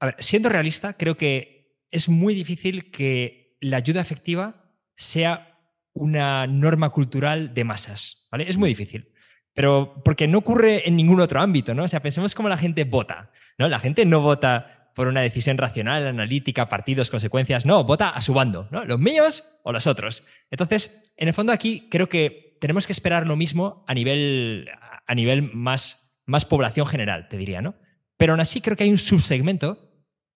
[0.00, 5.60] a ver, siendo realista, creo que es muy difícil que la ayuda efectiva sea
[5.92, 8.48] una norma cultural de masas, ¿vale?
[8.48, 9.12] Es muy difícil.
[9.52, 11.84] Pero porque no ocurre en ningún otro ámbito, ¿no?
[11.84, 13.68] O sea, pensemos cómo la gente vota, ¿no?
[13.68, 18.32] La gente no vota por una decisión racional, analítica, partidos, consecuencias, no, vota a su
[18.32, 18.86] bando, ¿no?
[18.86, 20.24] Los míos o los otros.
[20.50, 24.70] Entonces, en el fondo aquí creo que tenemos que esperar lo mismo a nivel,
[25.06, 27.74] a nivel más, más población general, te diría, ¿no?
[28.16, 29.88] Pero aún así creo que hay un subsegmento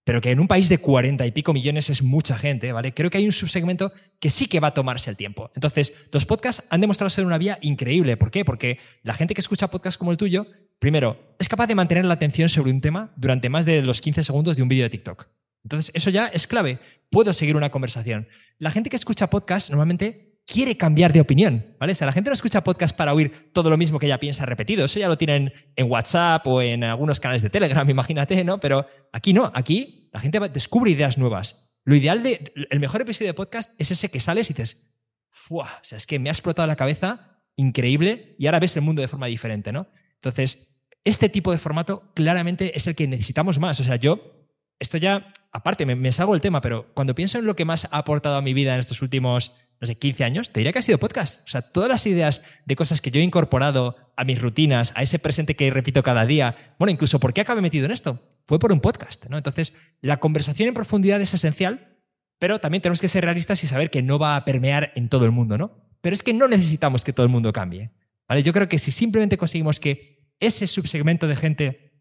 [0.04, 2.92] pero que en un país de cuarenta y pico millones es mucha gente, ¿vale?
[2.92, 5.50] Creo que hay un subsegmento que sí que va a tomarse el tiempo.
[5.54, 8.16] Entonces, los podcasts han demostrado ser una vía increíble.
[8.16, 8.44] ¿Por qué?
[8.44, 10.46] Porque la gente que escucha podcasts como el tuyo,
[10.80, 14.24] primero, es capaz de mantener la atención sobre un tema durante más de los 15
[14.24, 15.28] segundos de un vídeo de TikTok.
[15.62, 16.80] Entonces, eso ya es clave.
[17.08, 18.26] Puedo seguir una conversación.
[18.58, 21.92] La gente que escucha podcasts normalmente quiere cambiar de opinión, ¿vale?
[21.92, 24.46] O sea, la gente no escucha podcast para oír todo lo mismo que ella piensa
[24.46, 24.84] repetido.
[24.84, 28.58] Eso ya lo tienen en WhatsApp o en algunos canales de Telegram, imagínate, ¿no?
[28.58, 31.70] Pero aquí no, aquí la gente descubre ideas nuevas.
[31.84, 34.94] Lo ideal de, el mejor episodio de podcast es ese que sales y dices,
[35.28, 35.78] ¡fua!
[35.80, 39.02] O sea, es que me ha explotado la cabeza, increíble, y ahora ves el mundo
[39.02, 39.88] de forma diferente, ¿no?
[40.14, 43.80] Entonces, este tipo de formato claramente es el que necesitamos más.
[43.80, 44.46] O sea, yo,
[44.78, 47.88] esto ya, aparte, me, me salgo del tema, pero cuando pienso en lo que más
[47.90, 50.78] ha aportado a mi vida en estos últimos no sé, 15 años, te diría que
[50.78, 51.44] ha sido podcast.
[51.44, 55.02] O sea, todas las ideas de cosas que yo he incorporado a mis rutinas, a
[55.02, 58.22] ese presente que repito cada día, bueno, incluso ¿por qué acabé metido en esto?
[58.44, 59.36] Fue por un podcast, ¿no?
[59.36, 61.98] Entonces, la conversación en profundidad es esencial,
[62.38, 65.24] pero también tenemos que ser realistas y saber que no va a permear en todo
[65.24, 65.82] el mundo, ¿no?
[66.00, 67.90] Pero es que no necesitamos que todo el mundo cambie.
[68.28, 68.44] ¿vale?
[68.44, 71.92] Yo creo que si simplemente conseguimos que ese subsegmento de gente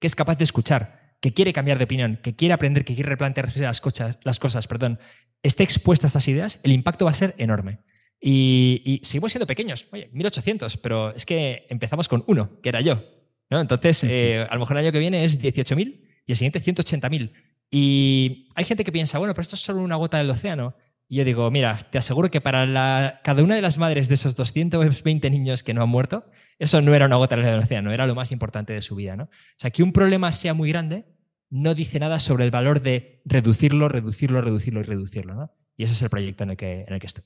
[0.00, 3.10] que es capaz de escuchar, que quiere cambiar de opinión, que quiere aprender, que quiere
[3.10, 4.98] replantearse las cosas, las cosas perdón,
[5.42, 7.80] esté expuesta a estas ideas, el impacto va a ser enorme.
[8.20, 13.04] Y, seguimos siendo pequeños, oye, 1800, pero es que empezamos con uno, que era yo.
[13.50, 13.60] ¿no?
[13.60, 17.32] Entonces, eh, a lo mejor el año que viene es 18.000 y el siguiente 180.000.
[17.70, 20.74] Y hay gente que piensa, bueno, pero esto es solo una gota del océano.
[21.06, 24.14] Y yo digo, mira, te aseguro que para la, cada una de las madres de
[24.14, 26.26] esos 220 niños que no han muerto,
[26.58, 29.16] eso no era una gota del océano, era lo más importante de su vida.
[29.16, 29.24] ¿no?
[29.24, 31.06] O sea, que un problema sea muy grande
[31.50, 35.34] no dice nada sobre el valor de reducirlo, reducirlo, reducirlo y reducirlo.
[35.34, 35.50] ¿no?
[35.76, 37.24] Y ese es el proyecto en el que, en el que estoy.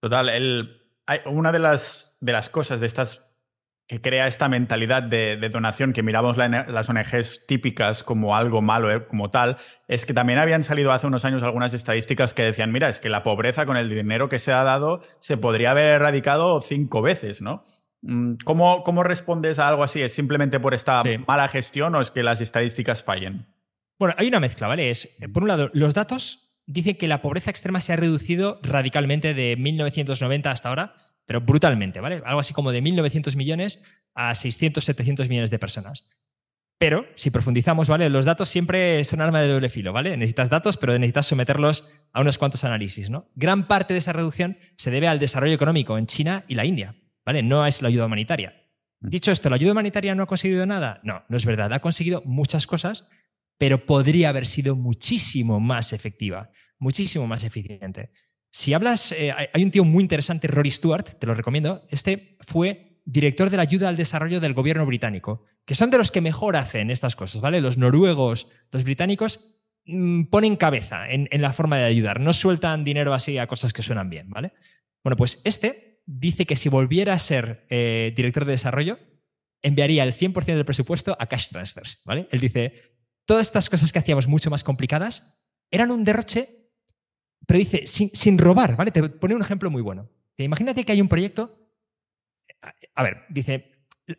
[0.00, 0.82] Total, el,
[1.26, 3.26] una de las, de las cosas de estas
[3.88, 9.06] que crea esta mentalidad de, donación que miramos las ONGs típicas como algo malo, eh,
[9.06, 12.88] como tal, es que también habían salido hace unos años algunas estadísticas que decían, mira,
[12.88, 16.60] es que la pobreza con el dinero que se ha dado se podría haber erradicado
[16.62, 17.62] cinco veces, ¿no?
[18.06, 20.00] Mm, ¿Cómo, cómo respondes a algo así?
[20.00, 23.46] ¿Es simplemente por esta mala gestión o es que las estadísticas fallen?
[23.98, 24.90] Bueno, hay una mezcla, ¿vale?
[24.90, 29.34] Es, por un lado, los datos dicen que la pobreza extrema se ha reducido radicalmente
[29.34, 30.94] de 1990 hasta ahora
[31.26, 32.22] pero brutalmente, ¿vale?
[32.24, 33.82] Algo así como de 1.900 millones
[34.14, 36.04] a 600, 700 millones de personas.
[36.78, 38.08] Pero si profundizamos, ¿vale?
[38.10, 40.16] Los datos siempre son arma de doble filo, ¿vale?
[40.16, 43.28] Necesitas datos, pero necesitas someterlos a unos cuantos análisis, ¿no?
[43.34, 46.94] Gran parte de esa reducción se debe al desarrollo económico en China y la India,
[47.26, 47.42] ¿vale?
[47.42, 48.54] No es la ayuda humanitaria.
[49.00, 49.08] Mm.
[49.10, 51.00] Dicho esto, ¿la ayuda humanitaria no ha conseguido nada?
[51.02, 51.72] No, no es verdad.
[51.72, 53.08] Ha conseguido muchas cosas,
[53.58, 58.12] pero podría haber sido muchísimo más efectiva, muchísimo más eficiente.
[58.50, 61.84] Si hablas, eh, hay un tío muy interesante, Rory Stewart, te lo recomiendo.
[61.90, 66.10] Este fue director de la ayuda al desarrollo del gobierno británico, que son de los
[66.10, 67.60] que mejor hacen estas cosas, ¿vale?
[67.60, 69.56] Los noruegos, los británicos
[69.86, 73.82] mm, ponen cabeza en, la forma de ayudar, no sueltan dinero así a cosas que
[73.82, 74.52] suenan bien, ¿vale?
[75.04, 78.98] Bueno, pues este dice que si volviera a ser eh, director de desarrollo,
[79.62, 82.28] enviaría el 100% del presupuesto a cash transfers, ¿vale?
[82.30, 82.94] Él dice,
[83.24, 85.40] todas estas cosas que hacíamos mucho más complicadas
[85.70, 86.56] eran un derroche
[87.46, 88.90] pero dice, sin, robar, ¿vale?
[88.90, 90.10] Te pone un ejemplo muy bueno.
[90.36, 91.70] Imagínate que hay un proyecto.
[92.94, 93.72] A ver, dice,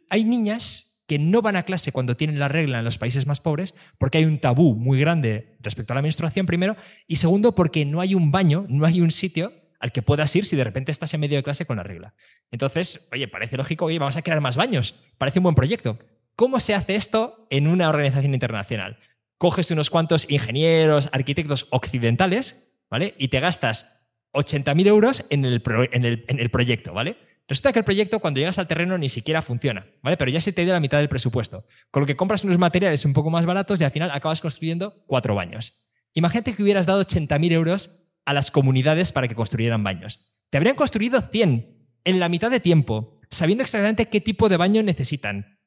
[0.10, 3.40] hay niñas que no van a clase cuando tienen la regla en los países más
[3.40, 6.76] pobres porque hay un tabú muy grande respecto a la menstruación, primero,
[7.06, 10.46] y segundo, porque no hay un baño, no hay un sitio al que puedas ir
[10.46, 12.14] si de repente estás en medio de clase con la regla.
[12.52, 16.00] Entonces, oye, parece lógico, oye, vamos a crear más baños, parece un buen proyecto.
[16.36, 18.98] ¿Cómo se hace esto en una organización internacional?
[19.38, 23.16] Coges unos cuantos ingenieros, arquitectos occidentales ¿vale?
[23.18, 24.02] Y te gastas
[24.34, 27.18] 80.000 euros en el, en, el, proyecto, ¿vale?
[27.48, 30.18] Resulta que el proyecto cuando llegas al terreno ni siquiera funciona, ¿vale?
[30.18, 31.66] Pero ya se te dio la mitad del presupuesto.
[31.92, 35.04] Con lo que compras unos materiales un poco más baratos y al final acabas construyendo
[35.08, 35.86] cuatro baños.
[36.14, 40.34] Imagínate que hubieras dado 80.000 euros a las comunidades para que construyeran baños.
[40.50, 44.84] Te habrían construido 100 en la mitad de tiempo, sabiendo exactamente qué tipo de baño
[44.84, 45.58] necesitan.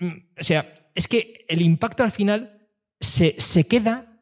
[0.00, 2.68] Mm, o sea, es que el impacto al final
[3.00, 4.20] se, se queda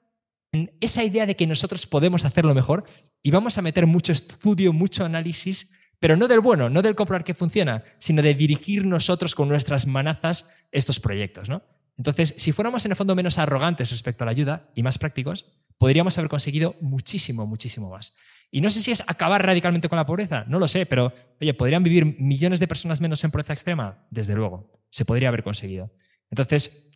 [0.80, 2.84] esa idea de que nosotros podemos hacerlo mejor
[3.22, 7.24] y vamos a meter mucho estudio, mucho análisis Pero no del bueno, no del comprobar
[7.24, 11.62] que funciona, sino de dirigir nosotros con nuestras manazas estos proyectos, ¿no?
[11.96, 15.46] Entonces, si fuéramos en el fondo menos arrogantes respecto a la ayuda y más prácticos,
[15.78, 18.14] podríamos haber conseguido muchísimo, muchísimo más.
[18.50, 21.54] Y no sé si es acabar radicalmente con la pobreza, no lo sé, pero oye,
[21.54, 24.06] ¿podrían vivir millones de personas menos en pobreza extrema?
[24.10, 25.90] Desde luego, se podría haber conseguido.
[26.30, 26.90] Entonces,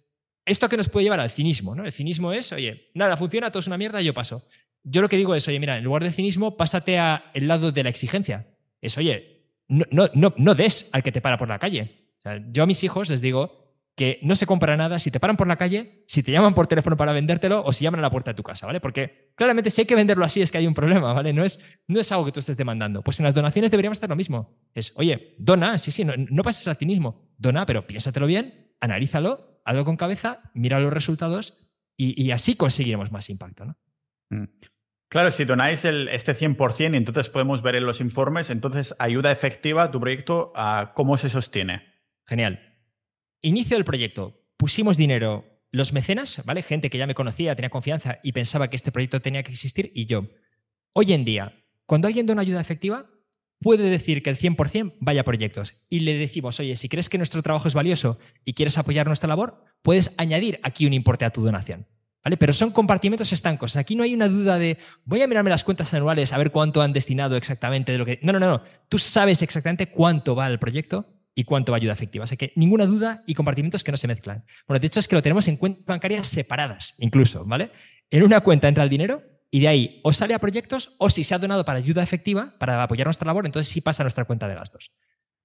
[0.46, 1.74] ¿esto que nos puede llevar al cinismo?
[1.74, 1.84] ¿no?
[1.84, 4.46] El cinismo es, oye, nada, funciona, todo es una mierda, yo paso.
[4.82, 7.82] Yo lo que digo es, oye, mira, en lugar de cinismo, pásate al lado de
[7.84, 8.48] la exigencia.
[8.80, 12.08] Es, oye, no, no, no, des al que te para por la calle.
[12.50, 13.61] yo a mis hijos les digo,
[13.94, 16.66] que no se compra nada si te paran por la calle, si te llaman por
[16.66, 18.80] teléfono para vendértelo o si llaman a la puerta de tu casa, ¿vale?
[18.80, 21.32] Porque claramente si hay que venderlo así es que hay un problema, ¿vale?
[21.32, 23.02] No es, no es algo que tú estés demandando.
[23.02, 24.58] Pues en las donaciones deberíamos estar lo mismo.
[24.74, 29.84] Es, oye, dona, sí, sí, no, pases al cinismo, dona, pero piénsatelo bien, analízalo, hazlo
[29.84, 31.58] con cabeza, mira los resultados
[31.94, 33.76] y, así conseguiremos más impacto, ¿no?
[34.30, 34.48] Mm.
[35.08, 39.30] Claro, si donáis el, este 100% y entonces podemos ver en los informes, entonces ayuda
[39.30, 41.82] efectiva tu proyecto a cómo se sostiene.
[42.26, 42.71] Genial.
[43.44, 44.40] Inicio del proyecto.
[44.56, 46.62] Pusimos dinero los mecenas, ¿vale?
[46.62, 49.90] Gente que ya me conocía, tenía confianza y pensaba que este proyecto tenía que existir
[49.96, 50.28] y yo.
[50.92, 51.52] Hoy en día,
[51.84, 53.10] cuando alguien da una ayuda efectiva,
[53.58, 55.82] puede decir que el 100% vaya a proyectos.
[55.88, 59.26] Y le decimos, oye, si crees que nuestro trabajo es valioso y quieres apoyar nuestra
[59.26, 61.88] labor, puedes añadir aquí un importe a tu donación.
[62.22, 62.36] ¿Vale?
[62.36, 63.74] Pero son compartimentos estancos.
[63.74, 66.80] Aquí no hay una duda de voy a mirarme las cuentas anuales a ver cuánto
[66.80, 68.20] han destinado exactamente de lo que.
[68.22, 68.62] No, no, no, no.
[68.88, 72.24] Tú sabes exactamente cuánto va al proyecto y cuánto va ayuda efectiva.
[72.24, 74.44] O sea que ninguna duda y compartimentos que no se mezclan.
[74.66, 77.70] Bueno, de hecho es que lo tenemos en cuentas bancarias separadas, incluso, ¿vale?
[78.10, 81.24] En una cuenta entra el dinero y de ahí o sale a proyectos o si
[81.24, 84.24] se ha donado para ayuda efectiva, para apoyar nuestra labor, entonces sí pasa a nuestra
[84.24, 84.92] cuenta de gastos.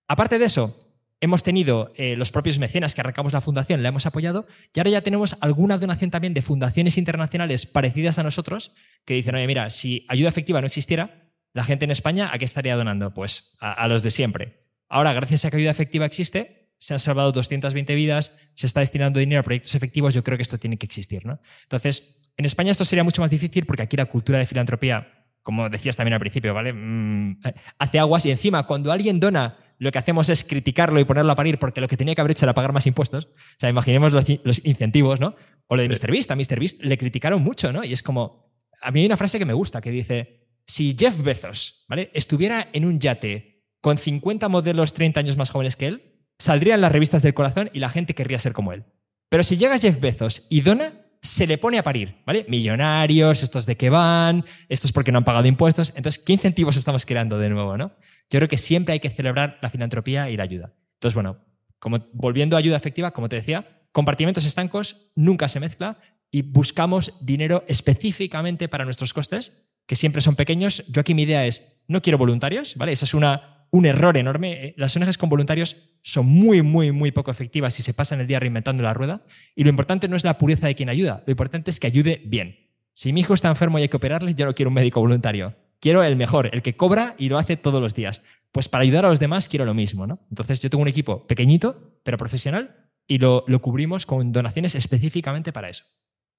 [0.08, 4.06] Aparte de eso, hemos tenido eh, los propios mecenas que arrancamos la fundación, la hemos
[4.06, 8.74] apoyado, y ahora ya tenemos alguna donación también de fundaciones internacionales parecidas a nosotros
[9.06, 12.46] que dicen, oye, mira, si ayuda efectiva no existiera, la gente en España, ¿a qué
[12.46, 13.14] estaría donando?
[13.14, 17.32] Pues a los de siempre Ahora, gracias a que ayuda efectiva existe, se han salvado
[17.32, 20.86] 220 vidas, se está destinando dinero a proyectos efectivos, yo creo que esto tiene que
[20.86, 21.26] existir.
[21.26, 21.40] ¿no?
[21.64, 25.70] Entonces, en España esto sería mucho más difícil porque aquí la cultura de filantropía, como
[25.70, 26.74] decías también al principio, ¿vale?
[26.74, 27.42] Mm,
[27.80, 31.36] hace aguas y encima cuando alguien dona, lo que hacemos es criticarlo y ponerlo a
[31.36, 33.26] parir porque lo que tenía que haber hecho era pagar más impuestos.
[33.26, 35.36] O sea, imaginemos los, los incentivos, ¿no?
[35.68, 37.84] O lo de MrBeast, a MrBeast le criticaron mucho, ¿no?
[37.84, 41.22] Y es como, a mí hay una frase que me gusta que dice, si Jeff
[41.22, 42.12] Bezos, ¿vale?
[42.14, 46.92] Estuviera en un yate con 50 modelos 30 años más jóvenes que él, saldrían las
[46.92, 48.86] revistas del corazón y la gente querría ser como él.
[49.30, 52.46] Pero si llega Jeff Bezos y dona, se le pone a parir, ¿vale?
[52.48, 55.92] Millonarios, estos de que van, estos porque no han pagado impuestos.
[55.96, 57.92] Entonces, ¿qué incentivos estamos creando de nuevo, no?
[58.30, 60.74] Yo creo que siempre hay que celebrar la filantropía y la ayuda.
[60.96, 61.40] Entonces, bueno,
[61.80, 66.00] como, volviendo a ayuda efectiva, como te decía, compartimentos estancos nunca se mezcla
[66.32, 70.86] y buscamos dinero específicamente para nuestros costes, que siempre son pequeños.
[70.88, 72.92] Yo aquí mi idea es, no quiero voluntarios, ¿vale?
[72.92, 74.52] Esa es una un error enorme.
[74.54, 78.28] Eh, las ONGs con voluntarios son muy, muy, muy poco efectivas si se pasan el
[78.28, 79.24] día reinventando la rueda.
[79.56, 82.22] Y lo importante no es la pureza de quien ayuda, lo importante es que ayude
[82.26, 82.68] bien.
[82.94, 85.56] Si mi hijo está enfermo y hay que operarle, yo no quiero un médico voluntario.
[85.80, 88.24] Quiero el mejor, el que cobra y lo hace todos los días.
[88.52, 90.26] Pues para ayudar a los demás quiero lo mismo, ¿no?
[90.32, 95.54] Entonces yo tengo un equipo pequeñito, pero profesional, y lo, lo cubrimos con donaciones específicamente
[95.54, 95.84] para eso.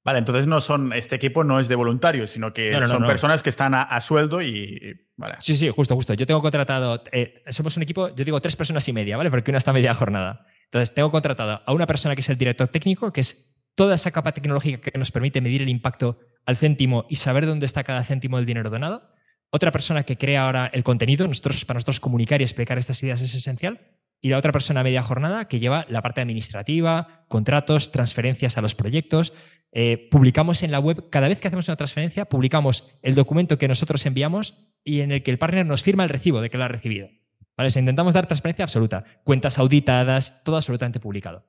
[0.05, 3.51] Vale, entonces no son, este equipo no es de voluntarios, sino que son personas que
[3.51, 5.34] están a, sueldo y, vale.
[5.40, 6.14] Sí, sí, justo, justo.
[6.14, 9.30] Yo tengo contratado, eh, somos un equipo, yo digo tres personas y media, ¿vale?
[9.30, 10.46] Porque una está media jornada.
[10.64, 14.11] Entonces tengo contratado a una persona que es el director técnico, que es toda esa
[14.11, 18.03] capa tecnológica que nos permite medir el impacto al céntimo y saber dónde está cada
[18.03, 19.12] céntimo del dinero donado.
[19.51, 23.20] Otra persona que crea ahora el contenido, nosotros, para nosotros comunicar y explicar estas ideas
[23.20, 23.80] es esencial.
[24.20, 28.74] Y la otra persona media jornada que lleva la parte administrativa, contratos, transferencias a los
[28.74, 29.32] proyectos,
[29.72, 33.68] eh, publicamos en la web, cada vez que hacemos una transferencia, publicamos el documento que
[33.68, 36.64] nosotros enviamos y en el que el partner nos firma el recibo de que lo
[36.64, 37.08] ha recibido.
[37.56, 37.70] ¿Vale?
[37.76, 41.44] intentamos dar transparencia absoluta, cuentas auditadas, todo absolutamente publicado.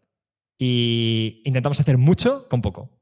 [0.57, 2.99] Y intentamos hacer mucho con poco.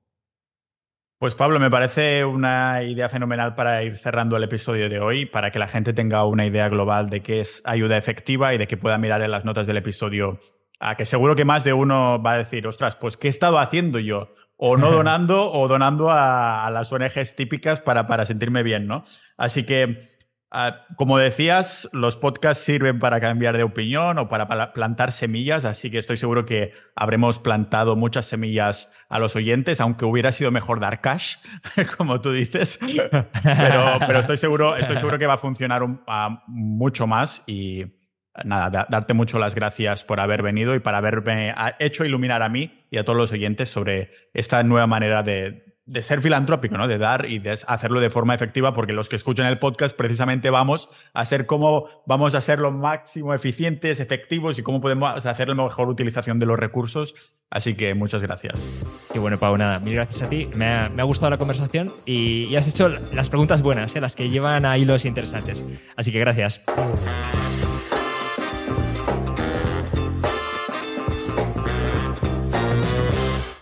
[1.17, 5.49] Pues Pablo, me parece una idea fenomenal para ir cerrando el episodio de hoy, para
[5.49, 8.77] que la gente tenga una idea global de qué es ayuda efectiva y de que
[8.77, 10.39] pueda mirar en las notas del episodio,
[10.79, 13.57] a que seguro que más de uno va a decir, ostras, pues ¿qué he estado
[13.57, 14.35] haciendo yo?
[14.57, 19.05] O no donando o donando a, las ONGs típicas para, para, sentirme bien, ¿no?
[19.37, 19.99] Así que,
[20.51, 25.89] ah, como decías, los podcasts sirven para cambiar de opinión o para plantar semillas, así
[25.89, 30.79] que estoy seguro que habremos plantado muchas semillas a los oyentes, aunque hubiera sido mejor
[30.79, 31.37] dar cash,
[31.97, 32.79] como tú dices,
[33.43, 37.96] pero, pero estoy, seguro, estoy seguro que va a funcionar ah, mucho más y
[38.45, 42.85] nada, darte mucho las gracias por haber venido y por haberme hecho iluminar a mí
[42.91, 46.87] y a todos los oyentes sobre esta nueva manera de, de ser filantrópico, ¿no?
[46.87, 50.49] De dar y de hacerlo de forma efectiva, porque los que escuchan el podcast precisamente
[50.49, 55.47] vamos a ser cómo vamos a ser lo máximo eficientes, efectivos y cómo podemos hacer
[55.47, 57.15] la mejor utilización de los recursos.
[57.49, 59.09] Así que muchas gracias.
[59.13, 60.49] Qué bueno, Pau, nada, mil gracias a ti.
[60.55, 64.01] Me ha, me ha gustado la conversación y, has hecho las preguntas buenas, ¿eh?
[64.01, 65.73] las que llevan a hilos interesantes.
[65.95, 66.63] Así que gracias.